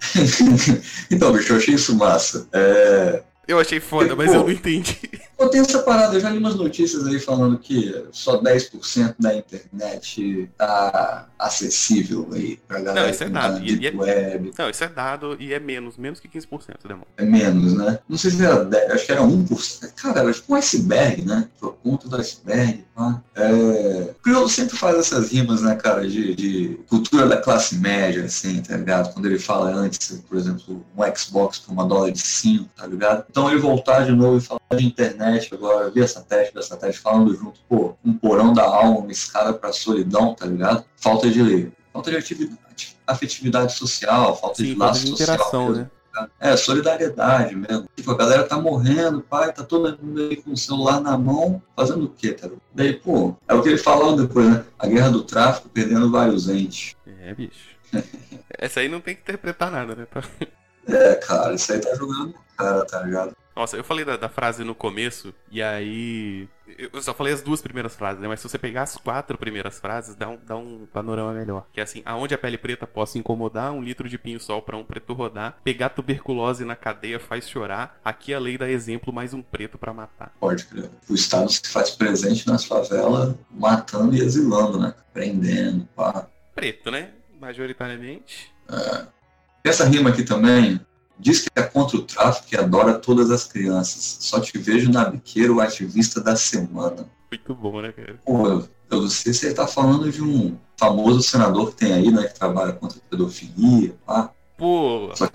então, 1.10 1.32
bicho, 1.32 1.52
eu 1.52 1.56
achei 1.58 1.74
isso 1.74 1.94
massa. 1.96 2.48
É, 2.52 3.22
Eu 3.46 3.60
achei 3.60 3.78
foda, 3.78 4.16
mas 4.16 4.32
eu 4.32 4.40
não 4.42 4.50
entendi. 4.50 4.98
Pô, 5.36 5.48
tem 5.48 5.60
essa 5.60 5.80
parada, 5.82 6.14
eu 6.16 6.20
já 6.20 6.30
li 6.30 6.38
umas 6.38 6.54
notícias 6.54 7.06
aí 7.06 7.20
falando 7.20 7.58
que 7.58 7.94
só 8.10 8.40
10% 8.42 9.14
da 9.18 9.36
internet 9.36 10.50
tá 10.56 11.28
acessível 11.38 12.28
aí 12.32 12.56
pra 12.66 12.80
galera 12.80 13.04
Não, 13.06 13.10
isso 13.12 13.22
é 13.22 13.28
tá 13.28 13.48
dado. 13.50 13.64
E- 13.64 13.78
e 13.78 13.86
é- 13.86 13.94
web. 13.94 14.50
Não, 14.58 14.70
isso 14.70 14.82
é 14.82 14.88
dado 14.88 15.36
e 15.38 15.52
é 15.52 15.60
menos, 15.60 15.98
menos 15.98 16.18
que 16.18 16.26
15%, 16.26 16.88
demônio. 16.88 17.06
É 17.18 17.24
menos, 17.24 17.74
né? 17.74 17.98
Não 18.08 18.16
sei 18.16 18.30
se 18.30 18.42
era 18.42 18.64
10, 18.64 18.90
acho 18.92 19.04
que 19.06 19.12
era 19.12 19.22
1%. 19.22 19.92
Cara, 19.94 20.20
era 20.20 20.32
tipo 20.32 20.54
um 20.54 20.56
iceberg, 20.56 21.22
né? 21.22 21.46
O 21.60 21.68
ponto 21.68 22.08
do 22.08 22.16
iceberg. 22.16 22.82
Pá. 22.96 23.22
É... 23.34 23.52
O 23.52 24.14
Criolo 24.22 24.48
sempre 24.48 24.76
faz 24.76 24.96
essas 24.96 25.30
rimas, 25.30 25.62
né, 25.62 25.76
cara, 25.76 26.08
de, 26.08 26.34
de 26.34 26.80
cultura 26.88 27.28
da 27.28 27.36
classe 27.36 27.76
média, 27.76 28.24
assim, 28.24 28.62
tá 28.62 28.76
ligado? 28.76 29.12
Quando 29.12 29.26
ele 29.26 29.38
fala 29.38 29.70
antes, 29.70 30.22
por 30.28 30.36
exemplo, 30.36 30.84
um 30.96 31.16
Xbox 31.16 31.58
por 31.58 31.72
uma 31.72 31.84
dólar 31.84 32.10
de 32.10 32.18
5, 32.20 32.68
tá 32.74 32.86
ligado? 32.86 33.24
Então 33.30 33.50
ele 33.50 33.60
voltar 33.60 34.04
de 34.04 34.12
novo 34.12 34.38
e 34.38 34.40
falar 34.40 34.60
de 34.74 34.86
internet 34.86 35.52
agora, 35.52 35.90
via 35.90 36.08
satélite, 36.08 36.52
via 36.52 36.62
satélite, 36.62 36.98
falando 36.98 37.36
junto, 37.36 37.60
pô, 37.68 37.94
um 38.04 38.14
porão 38.14 38.52
da 38.52 38.64
alma, 38.64 39.00
uma 39.00 39.12
escada 39.12 39.52
pra 39.52 39.72
solidão, 39.72 40.34
tá 40.34 40.46
ligado? 40.46 40.84
Falta 40.96 41.28
de, 41.30 41.70
falta 41.92 42.10
de 42.10 42.16
atividade, 42.16 42.96
afetividade 43.06 43.72
social, 43.74 44.36
falta 44.36 44.62
de 44.62 44.72
Sim, 44.72 44.78
laço 44.78 45.04
de 45.04 45.10
social. 45.10 45.34
interação, 45.34 45.68
mesmo. 45.68 45.82
né? 45.82 45.90
É, 46.40 46.56
solidariedade 46.56 47.54
mesmo. 47.54 47.88
Tipo, 47.96 48.12
a 48.12 48.16
galera 48.16 48.44
tá 48.44 48.58
morrendo, 48.58 49.20
pai, 49.20 49.52
tá 49.52 49.64
todo 49.64 49.98
mundo 50.02 50.20
aí 50.20 50.36
com 50.36 50.52
o 50.52 50.56
celular 50.56 51.00
na 51.00 51.16
mão, 51.16 51.62
fazendo 51.74 52.04
o 52.04 52.10
quê, 52.10 52.32
tá? 52.32 52.48
Daí, 52.74 52.94
pô, 52.94 53.36
é 53.48 53.54
o 53.54 53.62
que 53.62 53.70
ele 53.70 53.78
falou 53.78 54.16
depois, 54.16 54.48
né? 54.48 54.64
A 54.78 54.86
guerra 54.86 55.10
do 55.10 55.24
tráfico 55.24 55.68
perdendo 55.68 56.10
vários 56.10 56.48
entes. 56.48 56.94
É, 57.20 57.34
bicho. 57.34 57.76
Essa 58.58 58.80
aí 58.80 58.88
não 58.88 59.00
tem 59.00 59.14
que 59.14 59.22
interpretar 59.22 59.70
nada, 59.70 59.94
né? 59.94 60.06
É, 60.88 61.14
cara, 61.16 61.54
isso 61.54 61.72
aí 61.72 61.80
tá 61.80 61.94
jogando 61.94 62.32
na 62.32 62.38
cara, 62.56 62.84
tá 62.84 63.02
ligado? 63.02 63.36
Nossa, 63.56 63.74
eu 63.74 63.82
falei 63.82 64.04
da, 64.04 64.18
da 64.18 64.28
frase 64.28 64.62
no 64.62 64.74
começo, 64.74 65.32
e 65.50 65.62
aí. 65.62 66.46
Eu 66.92 67.00
só 67.00 67.14
falei 67.14 67.32
as 67.32 67.40
duas 67.40 67.62
primeiras 67.62 67.96
frases, 67.96 68.20
né? 68.20 68.28
Mas 68.28 68.40
se 68.40 68.48
você 68.48 68.58
pegar 68.58 68.82
as 68.82 68.98
quatro 68.98 69.38
primeiras 69.38 69.78
frases, 69.80 70.14
dá 70.14 70.28
um, 70.28 70.38
dá 70.46 70.56
um 70.56 70.86
panorama 70.92 71.32
melhor. 71.32 71.66
Que 71.72 71.80
é 71.80 71.82
assim: 71.82 72.02
aonde 72.04 72.34
a 72.34 72.38
pele 72.38 72.58
preta 72.58 72.86
possa 72.86 73.16
incomodar, 73.16 73.72
um 73.72 73.82
litro 73.82 74.10
de 74.10 74.18
pinho-sol 74.18 74.60
pra 74.60 74.76
um 74.76 74.84
preto 74.84 75.14
rodar, 75.14 75.56
pegar 75.64 75.88
tuberculose 75.88 76.66
na 76.66 76.76
cadeia 76.76 77.18
faz 77.18 77.48
chorar, 77.48 77.98
aqui 78.04 78.34
a 78.34 78.38
lei 78.38 78.58
dá 78.58 78.68
exemplo, 78.68 79.10
mais 79.10 79.32
um 79.32 79.40
preto 79.40 79.78
pra 79.78 79.94
matar. 79.94 80.34
Pode 80.38 80.66
crer. 80.66 80.90
O 81.08 81.14
Estado 81.14 81.50
se 81.50 81.62
faz 81.66 81.92
presente 81.92 82.46
nas 82.46 82.66
favelas, 82.66 83.34
matando 83.50 84.14
e 84.14 84.20
exilando, 84.20 84.78
né? 84.78 84.94
Prendendo, 85.14 85.88
pá. 85.96 86.26
Preto, 86.54 86.90
né? 86.90 87.12
Majoritariamente. 87.40 88.52
Essa 89.64 89.84
rima 89.86 90.10
aqui 90.10 90.22
também 90.22 90.78
diz 91.18 91.40
que 91.40 91.50
é 91.54 91.62
contra 91.62 91.96
o 91.96 92.02
tráfico 92.02 92.48
e 92.52 92.56
adora 92.56 92.94
todas 92.94 93.30
as 93.30 93.44
crianças. 93.44 94.18
Só 94.20 94.40
te 94.40 94.56
vejo 94.58 94.90
na 94.90 95.04
biqueira 95.04 95.52
o 95.52 95.60
ativista 95.60 96.20
da 96.20 96.36
semana. 96.36 97.08
Muito 97.30 97.54
bom, 97.54 97.80
né, 97.80 97.92
cara? 97.92 98.20
Pô, 98.24 98.48
eu 98.48 99.02
não 99.02 99.08
sei 99.08 99.32
se 99.32 99.46
ele 99.46 99.54
tá 99.54 99.66
falando 99.66 100.10
de 100.10 100.22
um 100.22 100.56
famoso 100.78 101.22
senador 101.22 101.70
que 101.70 101.76
tem 101.76 101.92
aí, 101.92 102.10
né? 102.10 102.24
Que 102.24 102.38
trabalha 102.38 102.72
contra 102.72 102.98
a 102.98 103.10
pedofilia, 103.10 103.96
pá. 104.06 104.32
Pô, 104.56 105.10
que 105.14 105.24
é 105.24 105.28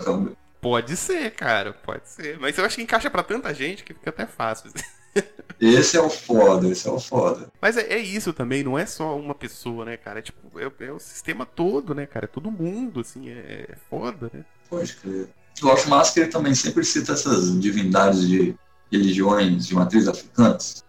pode 0.60 0.96
ser, 0.96 1.30
cara, 1.32 1.72
pode 1.72 2.08
ser. 2.08 2.38
Mas 2.38 2.56
eu 2.56 2.64
acho 2.64 2.76
que 2.76 2.82
encaixa 2.82 3.10
pra 3.10 3.22
tanta 3.22 3.52
gente 3.52 3.84
que 3.84 3.94
fica 3.94 4.10
até 4.10 4.26
fácil. 4.26 4.72
esse 5.60 5.96
é 5.96 6.00
o 6.00 6.08
foda, 6.08 6.68
esse 6.68 6.88
é 6.88 6.90
o 6.90 6.98
foda. 6.98 7.48
Mas 7.60 7.76
é, 7.76 7.92
é 7.92 7.98
isso 7.98 8.32
também, 8.32 8.62
não 8.62 8.78
é 8.78 8.86
só 8.86 9.16
uma 9.16 9.34
pessoa, 9.34 9.84
né, 9.84 9.96
cara? 9.96 10.20
É 10.20 10.22
tipo, 10.22 10.58
é, 10.58 10.70
é 10.86 10.92
o 10.92 10.98
sistema 10.98 11.44
todo, 11.44 11.94
né, 11.94 12.06
cara? 12.06 12.24
É 12.24 12.28
todo 12.28 12.50
mundo, 12.50 13.00
assim, 13.00 13.28
é, 13.28 13.66
é 13.68 13.76
foda, 13.90 14.30
né? 14.32 14.44
Pode 14.68 14.94
crer. 14.96 15.28
Eu 15.60 15.72
acho 15.72 15.88
massa 15.88 16.12
que 16.12 16.20
ele 16.20 16.30
também 16.30 16.54
sempre 16.54 16.84
cita 16.84 17.12
essas 17.12 17.58
divindades 17.60 18.26
de 18.26 18.54
religiões 18.90 19.66
de 19.66 19.74
matriz 19.74 20.06
africanas. 20.08 20.84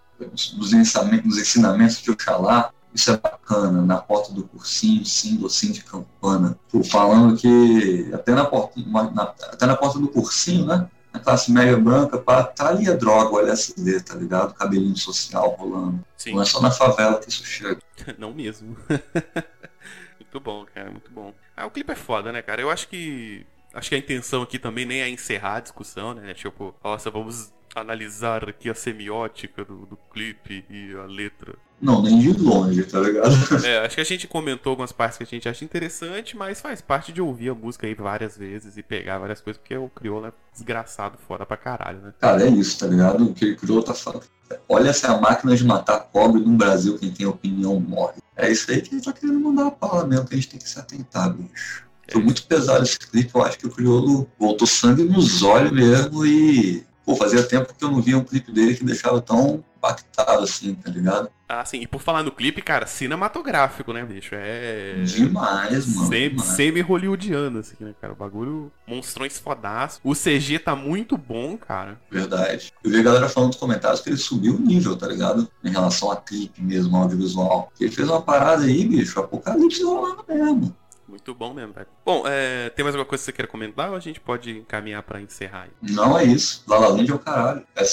Nos 0.56 0.74
ensinamentos, 0.74 1.26
nos 1.26 1.38
ensinamentos 1.38 2.02
de 2.02 2.12
Oxalá, 2.12 2.72
isso 2.94 3.12
é 3.12 3.18
bacana. 3.18 3.82
Na 3.82 3.98
porta 3.98 4.32
do 4.32 4.44
cursinho, 4.44 5.06
símbolo 5.06 5.48
assim 5.48 5.72
de 5.72 5.84
campana. 5.84 6.58
Pô, 6.72 6.84
falando 6.84 7.36
que 7.38 8.10
até 8.14 8.34
na, 8.34 8.46
porta, 8.46 8.80
na- 9.14 9.34
até 9.52 9.66
na 9.66 9.76
porta 9.76 10.00
do 10.00 10.08
cursinho, 10.08 10.66
né? 10.66 10.88
Na 11.12 11.20
classe 11.20 11.52
média 11.52 11.78
branca, 11.78 12.18
pá, 12.18 12.44
tá 12.44 12.70
ali 12.70 12.90
a 12.90 12.96
droga, 12.96 13.32
o 13.36 13.40
LSD, 13.40 14.02
tá 14.02 14.16
ligado? 14.16 14.54
Cabelinho 14.56 14.98
social 14.98 15.50
rolando. 15.60 16.04
Sim, 16.18 16.34
Não 16.34 16.42
é 16.42 16.46
só 16.46 16.60
na 16.62 16.72
favela 16.72 17.20
que 17.20 17.30
isso 17.30 17.46
chega. 17.46 17.78
não 18.18 18.34
mesmo. 18.34 18.76
muito 20.20 20.40
bom, 20.40 20.66
cara, 20.74 20.90
muito 20.90 21.12
bom. 21.12 21.34
Ah, 21.56 21.66
o 21.68 21.72
clipe 21.72 21.92
é 21.92 21.96
foda, 21.96 22.32
né, 22.32 22.42
cara? 22.42 22.62
Eu 22.62 22.70
acho 22.72 22.88
que. 22.88 23.46
Acho 23.74 23.90
que 23.90 23.96
a 23.96 23.98
intenção 23.98 24.44
aqui 24.44 24.60
também 24.60 24.86
nem 24.86 25.02
é 25.02 25.10
encerrar 25.10 25.56
a 25.56 25.60
discussão, 25.60 26.14
né? 26.14 26.34
Tipo, 26.34 26.76
nossa, 26.84 27.10
vamos 27.10 27.52
analisar 27.76 28.48
aqui 28.48 28.70
a 28.70 28.76
semiótica 28.76 29.66
do, 29.66 29.86
do 29.86 29.98
clipe 30.12 30.64
e 30.70 30.94
a 30.96 31.06
letra. 31.06 31.56
Não, 31.82 32.02
nem 32.02 32.20
de 32.20 32.32
longe, 32.32 32.84
tá 32.84 33.00
ligado? 33.00 33.34
É, 33.66 33.80
acho 33.80 33.96
que 33.96 34.02
a 34.02 34.06
gente 34.06 34.28
comentou 34.28 34.70
algumas 34.70 34.92
partes 34.92 35.18
que 35.18 35.24
a 35.24 35.28
gente 35.28 35.50
acha 35.50 35.66
interessante, 35.66 36.38
mas 36.38 36.62
faz 36.62 36.82
parte 36.82 37.12
de 37.12 37.22
ouvir 37.22 37.50
a 37.50 37.56
música 37.56 37.88
aí 37.88 37.94
várias 37.94 38.38
vezes 38.38 38.78
e 38.78 38.84
pegar 38.84 39.18
várias 39.18 39.42
coisas, 39.42 39.60
porque 39.60 39.76
o 39.76 39.90
crioulo 39.90 40.28
é 40.28 40.32
desgraçado 40.54 41.18
foda 41.28 41.46
pra 41.46 41.58
caralho, 41.58 42.00
né? 42.00 42.14
Cara, 42.20 42.44
é 42.44 42.50
isso, 42.50 42.80
tá 42.80 42.88
ligado? 42.88 43.26
O 43.26 43.34
que 43.34 43.56
criou 43.56 43.84
tá 43.84 43.94
falando. 43.94 44.24
Olha 44.70 44.90
essa 44.90 45.18
máquina 45.18 45.56
de 45.56 45.66
matar 45.66 46.00
pobre 46.00 46.40
no 46.40 46.56
Brasil, 46.56 46.98
quem 46.98 47.12
tem 47.12 47.26
opinião 47.26 47.80
morre. 47.80 48.22
É 48.38 48.50
isso 48.50 48.72
aí 48.72 48.82
que 48.82 48.96
ele 48.96 49.02
tá 49.02 49.12
querendo 49.12 49.40
mandar 49.40 49.76
mesmo, 50.08 50.26
que 50.26 50.36
a 50.36 50.38
gente 50.38 50.50
tem 50.50 50.60
que 50.60 50.70
se 50.70 50.80
atentar, 50.80 51.34
bicho. 51.34 51.86
Foi 52.12 52.22
muito 52.22 52.46
pesado 52.46 52.84
esse 52.84 53.00
clipe, 53.00 53.32
eu 53.34 53.44
acho 53.44 53.58
que 53.58 53.68
o 53.68 53.72
Criolo 53.72 54.30
voltou 54.38 54.68
sangue 54.68 55.04
nos 55.04 55.42
olhos 55.42 55.72
mesmo 55.72 56.26
e. 56.26 56.84
Pô, 57.06 57.16
fazia 57.16 57.44
tempo 57.44 57.74
que 57.74 57.84
eu 57.84 57.92
não 57.92 58.02
via 58.02 58.18
um 58.18 58.24
clipe 58.24 58.50
dele 58.52 58.76
que 58.76 58.86
deixava 58.86 59.20
tão 59.20 59.62
impactado 59.84 60.44
assim, 60.44 60.74
tá 60.74 60.90
ligado? 60.90 61.30
Ah, 61.48 61.64
sim, 61.66 61.82
e 61.82 61.88
por 61.88 62.02
falar 62.02 62.24
no 62.24 62.32
clipe, 62.32 62.62
cara, 62.62 62.88
cinematográfico, 62.88 63.92
né, 63.92 64.04
bicho? 64.04 64.34
É. 64.34 65.04
Demais, 65.04 65.86
mano. 65.94 66.42
Semi-hollywoodiano, 66.42 67.60
assim, 67.60 67.76
né, 67.82 67.94
cara? 68.00 68.14
O 68.14 68.16
bagulho 68.16 68.72
monstrões 68.88 69.38
fodaço. 69.38 70.00
O 70.04 70.16
CG 70.16 70.60
tá 70.60 70.76
muito 70.76 71.18
bom, 71.18 71.58
cara. 71.58 72.00
Verdade. 72.10 72.72
Eu 72.84 72.90
vi 72.90 73.00
a 73.00 73.04
galera 73.04 73.30
falando 73.30 73.50
nos 73.50 73.58
comentários 73.58 74.00
que 74.00 74.10
ele 74.10 74.18
subiu 74.18 74.56
o 74.56 74.60
nível, 74.60 74.96
tá 74.96 75.08
ligado? 75.08 75.48
Em 75.64 75.70
relação 75.70 76.10
a 76.12 76.16
clipe 76.16 76.62
mesmo, 76.62 76.96
audiovisual. 76.96 77.72
Ele 77.80 77.92
fez 77.92 78.08
uma 78.08 78.22
parada 78.22 78.64
aí, 78.64 78.86
bicho, 78.88 79.20
apocalipse 79.20 79.84
rolando 79.84 80.24
mesmo. 80.28 80.76
Muito 81.14 81.36
bom 81.36 81.54
mesmo, 81.54 81.74
velho. 81.74 81.86
Bom, 82.04 82.24
é, 82.26 82.72
tem 82.72 82.82
mais 82.82 82.96
alguma 82.96 83.08
coisa 83.08 83.22
que 83.22 83.26
você 83.26 83.32
queira 83.32 83.48
comentar 83.48 83.92
ou 83.92 83.96
a 83.96 84.00
gente 84.00 84.20
pode 84.20 84.50
encaminhar 84.58 85.04
pra 85.04 85.22
encerrar 85.22 85.66
aí? 85.66 85.70
Não 85.80 86.18
é 86.18 86.24
isso. 86.24 86.64
La 86.68 86.80
La 86.80 86.88
Land 86.88 87.12
é 87.12 87.14
o 87.14 87.20
caralho. 87.20 87.64
É. 87.76 87.84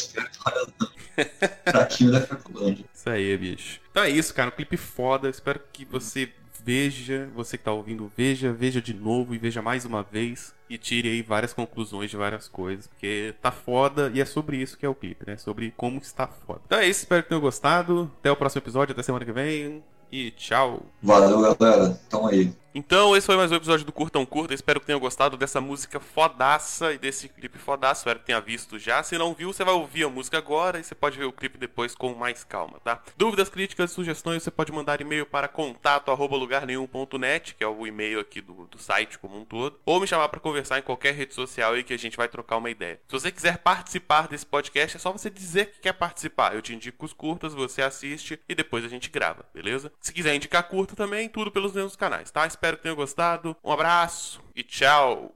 Fraquinho 1.70 2.12
da 2.12 2.22
Cracolândia. 2.22 2.86
Isso 2.94 3.10
aí, 3.10 3.36
bicho. 3.36 3.78
Então 3.90 4.02
é 4.02 4.08
isso, 4.08 4.32
cara. 4.32 4.48
Um 4.48 4.52
clipe 4.52 4.78
foda. 4.78 5.28
Espero 5.28 5.60
que 5.70 5.84
você 5.84 6.32
veja, 6.64 7.28
você 7.34 7.58
que 7.58 7.64
tá 7.64 7.72
ouvindo, 7.72 8.10
veja, 8.16 8.54
veja 8.54 8.80
de 8.80 8.94
novo 8.94 9.34
e 9.34 9.38
veja 9.38 9.60
mais 9.60 9.84
uma 9.84 10.02
vez. 10.02 10.54
E 10.70 10.78
tire 10.78 11.10
aí 11.10 11.20
várias 11.20 11.52
conclusões 11.52 12.10
de 12.10 12.16
várias 12.16 12.48
coisas. 12.48 12.86
Porque 12.86 13.34
tá 13.42 13.50
foda 13.50 14.10
e 14.14 14.20
é 14.22 14.24
sobre 14.24 14.56
isso 14.56 14.78
que 14.78 14.86
é 14.86 14.88
o 14.88 14.94
clipe, 14.94 15.26
né? 15.26 15.36
Sobre 15.36 15.74
como 15.76 15.98
está 15.98 16.26
foda. 16.26 16.62
Então 16.64 16.78
é 16.78 16.88
isso, 16.88 17.00
espero 17.00 17.22
que 17.22 17.28
tenham 17.28 17.42
gostado. 17.42 18.10
Até 18.20 18.32
o 18.32 18.36
próximo 18.36 18.62
episódio, 18.62 18.92
até 18.92 19.02
semana 19.02 19.26
que 19.26 19.32
vem. 19.32 19.82
E 20.12 20.32
tchau. 20.32 20.82
Valeu, 21.00 21.40
galera. 21.40 22.00
Tamo 22.08 22.26
aí. 22.26 22.52
Então, 22.72 23.16
esse 23.16 23.26
foi 23.26 23.36
mais 23.36 23.50
um 23.50 23.56
episódio 23.56 23.84
do 23.84 23.90
Curtão 23.90 24.24
Curta. 24.24 24.54
Espero 24.54 24.78
que 24.78 24.86
tenham 24.86 25.00
gostado 25.00 25.36
dessa 25.36 25.60
música 25.60 25.98
fodaça 25.98 26.92
e 26.92 26.98
desse 26.98 27.28
clipe 27.28 27.58
fodaço. 27.58 28.02
Espero 28.02 28.20
que 28.20 28.26
tenha 28.26 28.40
visto 28.40 28.78
já. 28.78 29.02
Se 29.02 29.18
não 29.18 29.34
viu, 29.34 29.52
você 29.52 29.64
vai 29.64 29.74
ouvir 29.74 30.04
a 30.04 30.08
música 30.08 30.38
agora 30.38 30.78
e 30.78 30.84
você 30.84 30.94
pode 30.94 31.18
ver 31.18 31.24
o 31.24 31.32
clipe 31.32 31.58
depois 31.58 31.96
com 31.96 32.14
mais 32.14 32.44
calma, 32.44 32.78
tá? 32.78 33.02
Dúvidas, 33.16 33.48
críticas, 33.48 33.90
sugestões, 33.90 34.44
você 34.44 34.52
pode 34.52 34.70
mandar 34.70 35.00
e-mail 35.00 35.26
para 35.26 35.48
contato 35.48 36.12
arroba 36.12 36.36
lugarnenhum.net, 36.36 37.56
que 37.56 37.64
é 37.64 37.66
o 37.66 37.84
e-mail 37.88 38.20
aqui 38.20 38.40
do, 38.40 38.68
do 38.68 38.78
site 38.78 39.18
como 39.18 39.36
um 39.36 39.44
todo, 39.44 39.80
ou 39.84 39.98
me 39.98 40.06
chamar 40.06 40.28
para 40.28 40.38
conversar 40.38 40.78
em 40.78 40.82
qualquer 40.82 41.12
rede 41.12 41.34
social 41.34 41.72
aí 41.72 41.82
que 41.82 41.92
a 41.92 41.98
gente 41.98 42.16
vai 42.16 42.28
trocar 42.28 42.58
uma 42.58 42.70
ideia. 42.70 43.00
Se 43.08 43.12
você 43.12 43.32
quiser 43.32 43.58
participar 43.58 44.28
desse 44.28 44.46
podcast, 44.46 44.96
é 44.96 45.00
só 45.00 45.10
você 45.10 45.28
dizer 45.28 45.72
que 45.72 45.80
quer 45.80 45.94
participar. 45.94 46.54
Eu 46.54 46.62
te 46.62 46.72
indico 46.72 47.04
os 47.04 47.12
curtas, 47.12 47.52
você 47.52 47.82
assiste 47.82 48.38
e 48.48 48.54
depois 48.54 48.84
a 48.84 48.88
gente 48.88 49.10
grava, 49.10 49.44
beleza? 49.52 49.90
Se 50.00 50.12
quiser 50.12 50.36
indicar 50.36 50.62
curta 50.68 50.94
também, 50.94 51.28
tudo 51.28 51.50
pelos 51.50 51.72
mesmos 51.72 51.96
canais, 51.96 52.30
tá? 52.30 52.46
Espero 52.60 52.76
que 52.76 52.82
tenham 52.82 52.94
gostado. 52.94 53.56
Um 53.64 53.72
abraço 53.72 54.38
e 54.54 54.62
tchau! 54.62 55.32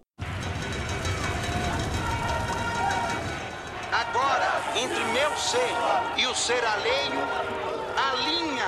Agora, 3.91 4.61
entre 4.77 5.03
meu 5.05 5.35
ser 5.39 5.75
e 6.19 6.27
o 6.27 6.35
ser 6.35 6.63
alheio, 6.63 7.23
a 7.97 8.15
linha 8.17 8.67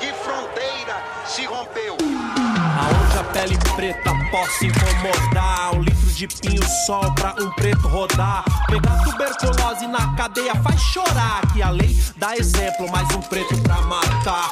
de 0.00 0.10
fronteira 0.22 0.96
se 1.26 1.44
rompeu. 1.44 1.98
Aonde 2.78 3.18
a 3.18 3.24
pele 3.24 3.58
preta 3.76 4.12
possa 4.30 4.64
incomodar 4.64 5.74
Um 5.74 5.82
litro 5.82 6.06
de 6.12 6.28
pinho-sol 6.28 7.12
pra 7.14 7.34
um 7.40 7.50
preto 7.52 7.88
rodar 7.88 8.44
Pegar 8.66 9.02
tuberculose 9.02 9.86
na 9.88 10.14
cadeia 10.14 10.54
faz 10.62 10.80
chorar 10.80 11.40
Que 11.52 11.60
a 11.60 11.70
lei 11.70 11.96
dá 12.16 12.36
exemplo, 12.36 12.88
mais 12.90 13.08
um 13.14 13.20
preto 13.22 13.60
pra 13.62 13.80
matar 13.82 14.50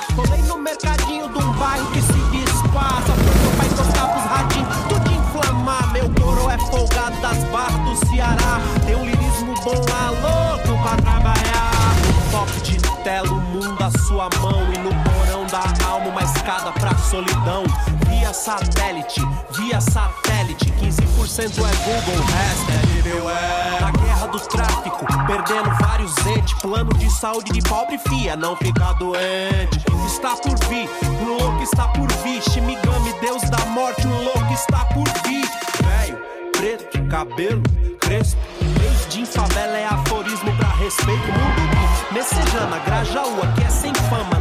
solidão. 17.10 17.64
Via 18.08 18.32
satélite, 18.32 19.20
via 19.52 19.80
satélite. 19.80 20.72
15% 20.72 21.52
é 21.58 21.76
Google, 21.84 22.22
o 22.22 22.26
resto 22.26 22.70
é 22.70 22.94
nível 22.94 23.30
é. 23.30 23.80
Na 23.80 23.90
guerra 23.92 24.26
do 24.26 24.40
tráfico, 24.40 25.06
perdendo 25.26 25.70
vários 25.80 26.14
entes. 26.26 26.54
Plano 26.54 26.92
de 26.94 27.10
saúde 27.10 27.52
de 27.52 27.62
pobre 27.62 27.98
fia, 27.98 28.36
não 28.36 28.56
ficar 28.56 28.92
doente. 28.94 29.84
Está 30.06 30.36
por 30.36 30.58
vir, 30.68 30.88
um 31.04 31.36
louco 31.36 31.62
está 31.62 31.88
por 31.88 32.10
vir. 32.22 32.42
Shimigami, 32.42 33.12
Deus 33.20 33.42
da 33.50 33.64
morte, 33.66 34.06
um 34.06 34.24
louco 34.24 34.52
está 34.52 34.84
por 34.86 35.04
vir. 35.24 35.48
Velho, 35.82 36.18
preto, 36.52 37.08
cabelo, 37.08 37.62
crespo. 38.00 38.40
Desde 38.80 39.20
em 39.20 39.26
favela 39.26 39.76
é 39.76 39.86
aforismo 39.86 40.56
pra 40.56 40.68
respeito. 40.70 41.26
Mundo 41.26 41.76
Messejana, 42.12 42.78
Grajaú, 42.86 43.42
aqui 43.42 43.64
é 43.64 43.68
sem 43.68 43.94
fama. 44.08 44.35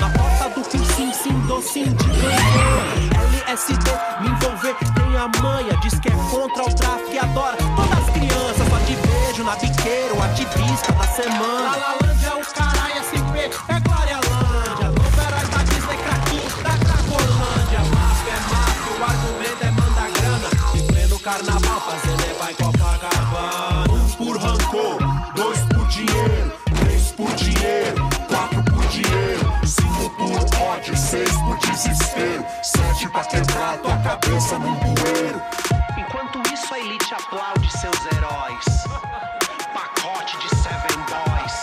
Na 0.00 0.08
porta 0.10 0.48
do 0.50 0.62
cursinho, 0.68 1.14
sim, 1.14 1.32
docinho 1.46 1.94
de 1.94 2.04
ganhana. 2.04 3.46
LSD, 3.46 3.90
me 4.20 4.28
envolver, 4.28 4.74
tem 4.94 5.16
a 5.16 5.28
manha. 5.40 5.76
Diz 5.82 5.98
que 6.00 6.08
é 6.08 6.12
contra 6.30 6.64
o 6.64 6.74
tráfico 6.74 7.12
e 7.12 7.18
adora 7.18 7.56
todas 7.56 7.98
as 7.98 8.10
crianças. 8.10 8.68
Só 8.68 8.78
te 8.80 8.94
vejo 8.94 9.44
na 9.44 9.56
biqueira, 9.56 10.14
o 10.14 10.22
ativista 10.22 10.92
da 10.92 11.04
semana. 11.04 11.95
Aplaude 37.16 37.70
seus 37.70 37.98
heróis. 38.12 38.64
Pacote 39.72 40.36
de 40.38 40.48
Seven 40.56 40.98
Boys. 41.08 41.60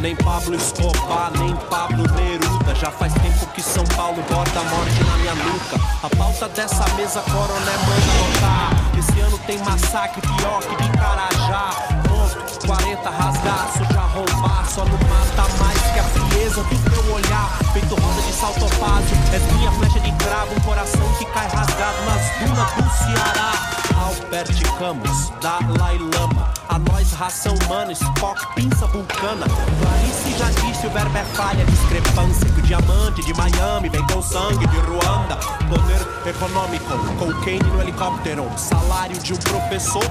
Nem 0.00 0.16
Pablo 0.16 0.54
Escobar, 0.54 1.30
nem 1.38 1.56
Pablo 1.68 2.04
Neruda. 2.14 2.74
Já 2.74 2.90
faz 2.90 3.12
tempo 3.14 3.46
que 3.54 3.62
São 3.62 3.84
Paulo 3.96 4.22
borda 4.30 4.60
a 4.60 4.64
morte 4.64 5.04
na 5.04 5.16
minha 5.18 5.34
nuca. 5.34 5.76
A 6.02 6.16
pauta 6.16 6.48
dessa 6.48 6.86
mesa, 6.94 7.20
coroné, 7.22 7.76
manda 7.86 8.12
notar. 8.18 8.98
Esse 8.98 9.20
ano 9.20 9.38
tem 9.46 9.58
massacre 9.58 10.20
pior 10.20 10.60
que 10.62 10.76
de 10.82 10.90
Carajá. 10.90 11.70
Ponto, 12.08 12.66
40 12.66 13.10
rasgaço, 13.10 13.84
já 13.92 14.02
roubar. 14.02 14.66
Só 14.68 14.84
não 14.84 14.98
mata 15.08 15.48
mais 15.58 15.80
que 15.92 15.98
a 15.98 16.04
frieza 16.04 16.62
do 16.64 16.90
teu 16.90 17.14
olhar. 17.14 17.58
Feito 17.72 17.99
de 18.30 18.36
saltopásio. 18.36 19.16
És 19.32 19.42
minha 19.54 19.72
flecha 19.72 20.00
de 20.00 20.12
cravo, 20.12 20.54
um 20.56 20.60
coração 20.60 21.14
que 21.18 21.24
cai 21.26 21.48
rasgado 21.48 21.98
nas 22.04 22.22
dunas 22.38 22.72
do 22.74 22.90
Ceará. 22.98 23.52
Albert 24.00 24.78
Camus, 24.78 25.32
Dalai 25.40 25.98
Lama. 25.98 26.52
A 26.68 26.78
nós, 26.78 27.12
raça 27.12 27.50
humana, 27.50 27.92
Spock, 27.92 28.40
pinça 28.54 28.86
vulcana. 28.86 29.46
Clarice 29.46 30.38
já 30.38 30.50
disse, 30.62 30.86
o 30.86 30.90
verbo 30.90 31.16
é 31.18 31.24
falha, 31.34 31.64
discrepância. 31.64 32.48
Que 32.50 32.60
o 32.60 32.62
diamante 32.62 33.22
de 33.24 33.34
Miami 33.34 33.90
com 34.12 34.22
sangue 34.22 34.66
de 34.66 34.76
Ruanda. 34.78 35.36
Poder 35.68 36.28
econômico, 36.28 36.98
cocaine 37.18 37.68
no 37.70 37.82
helicóptero. 37.82 38.46
Salário 38.56 39.18
de 39.18 39.34
um 39.34 39.36
professor, 39.36 40.04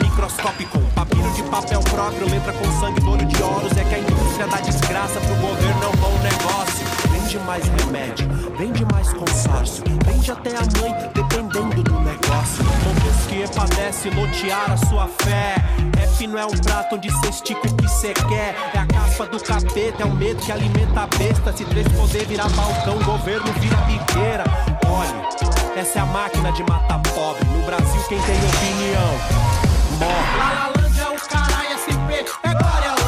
microscópico. 0.00 0.78
Papiro 0.94 1.30
de 1.32 1.42
papel 1.44 1.80
próprio, 1.80 2.30
letra 2.30 2.52
com 2.52 2.80
sangue 2.80 3.00
do 3.00 3.10
olho 3.10 3.26
de 3.26 3.42
ouros. 3.42 3.76
É 3.76 3.84
que 3.84 3.94
a 3.94 3.98
indústria 3.98 4.46
dá 4.46 4.58
desgraça 4.58 5.20
pro 5.20 5.34
governo, 5.36 5.82
é 5.82 5.88
um 5.88 5.96
bom 5.96 6.18
negócio. 6.22 6.93
Vende 7.34 7.46
mais 7.46 7.64
remédio, 7.66 8.28
vende 8.56 8.84
mais 8.92 9.12
consórcio. 9.12 9.82
Vende 10.04 10.30
até 10.30 10.50
a 10.50 10.60
mãe, 10.80 11.10
dependendo 11.12 11.82
do 11.82 12.00
negócio. 12.00 12.64
Montesquieu 12.84 13.48
padece 13.48 14.08
lotear 14.10 14.70
a 14.70 14.76
sua 14.76 15.08
fé. 15.08 15.56
Rap 15.98 16.26
não 16.28 16.38
é 16.38 16.46
um 16.46 16.50
prato 16.50 16.94
onde 16.94 17.10
cê 17.10 17.30
estica 17.30 17.66
o 17.66 17.74
que 17.74 17.88
cê 17.88 18.14
quer. 18.14 18.54
É 18.72 18.78
a 18.78 18.86
caspa 18.86 19.26
do 19.26 19.40
capeta, 19.40 20.04
é 20.04 20.06
o 20.06 20.14
medo 20.14 20.40
que 20.44 20.52
alimenta 20.52 21.00
a 21.00 21.06
besta. 21.08 21.52
Se 21.52 21.64
três 21.64 21.88
poder 21.88 22.24
virar 22.26 22.48
balcão, 22.50 23.02
governo 23.02 23.52
vira 23.54 23.78
biqueira. 23.78 24.44
Olha, 24.86 25.80
essa 25.80 25.98
é 25.98 26.02
a 26.02 26.06
máquina 26.06 26.52
de 26.52 26.62
matar 26.62 27.02
pobre. 27.02 27.44
No 27.48 27.66
Brasil, 27.66 28.00
quem 28.08 28.20
tem 28.20 28.36
opinião 28.36 29.54
morre. 29.98 30.38
Lalalândia, 30.38 31.10
o 31.10 31.28
caralho, 31.28 31.78
SP, 31.82 32.10
é 32.44 32.54
Glória 32.54 33.03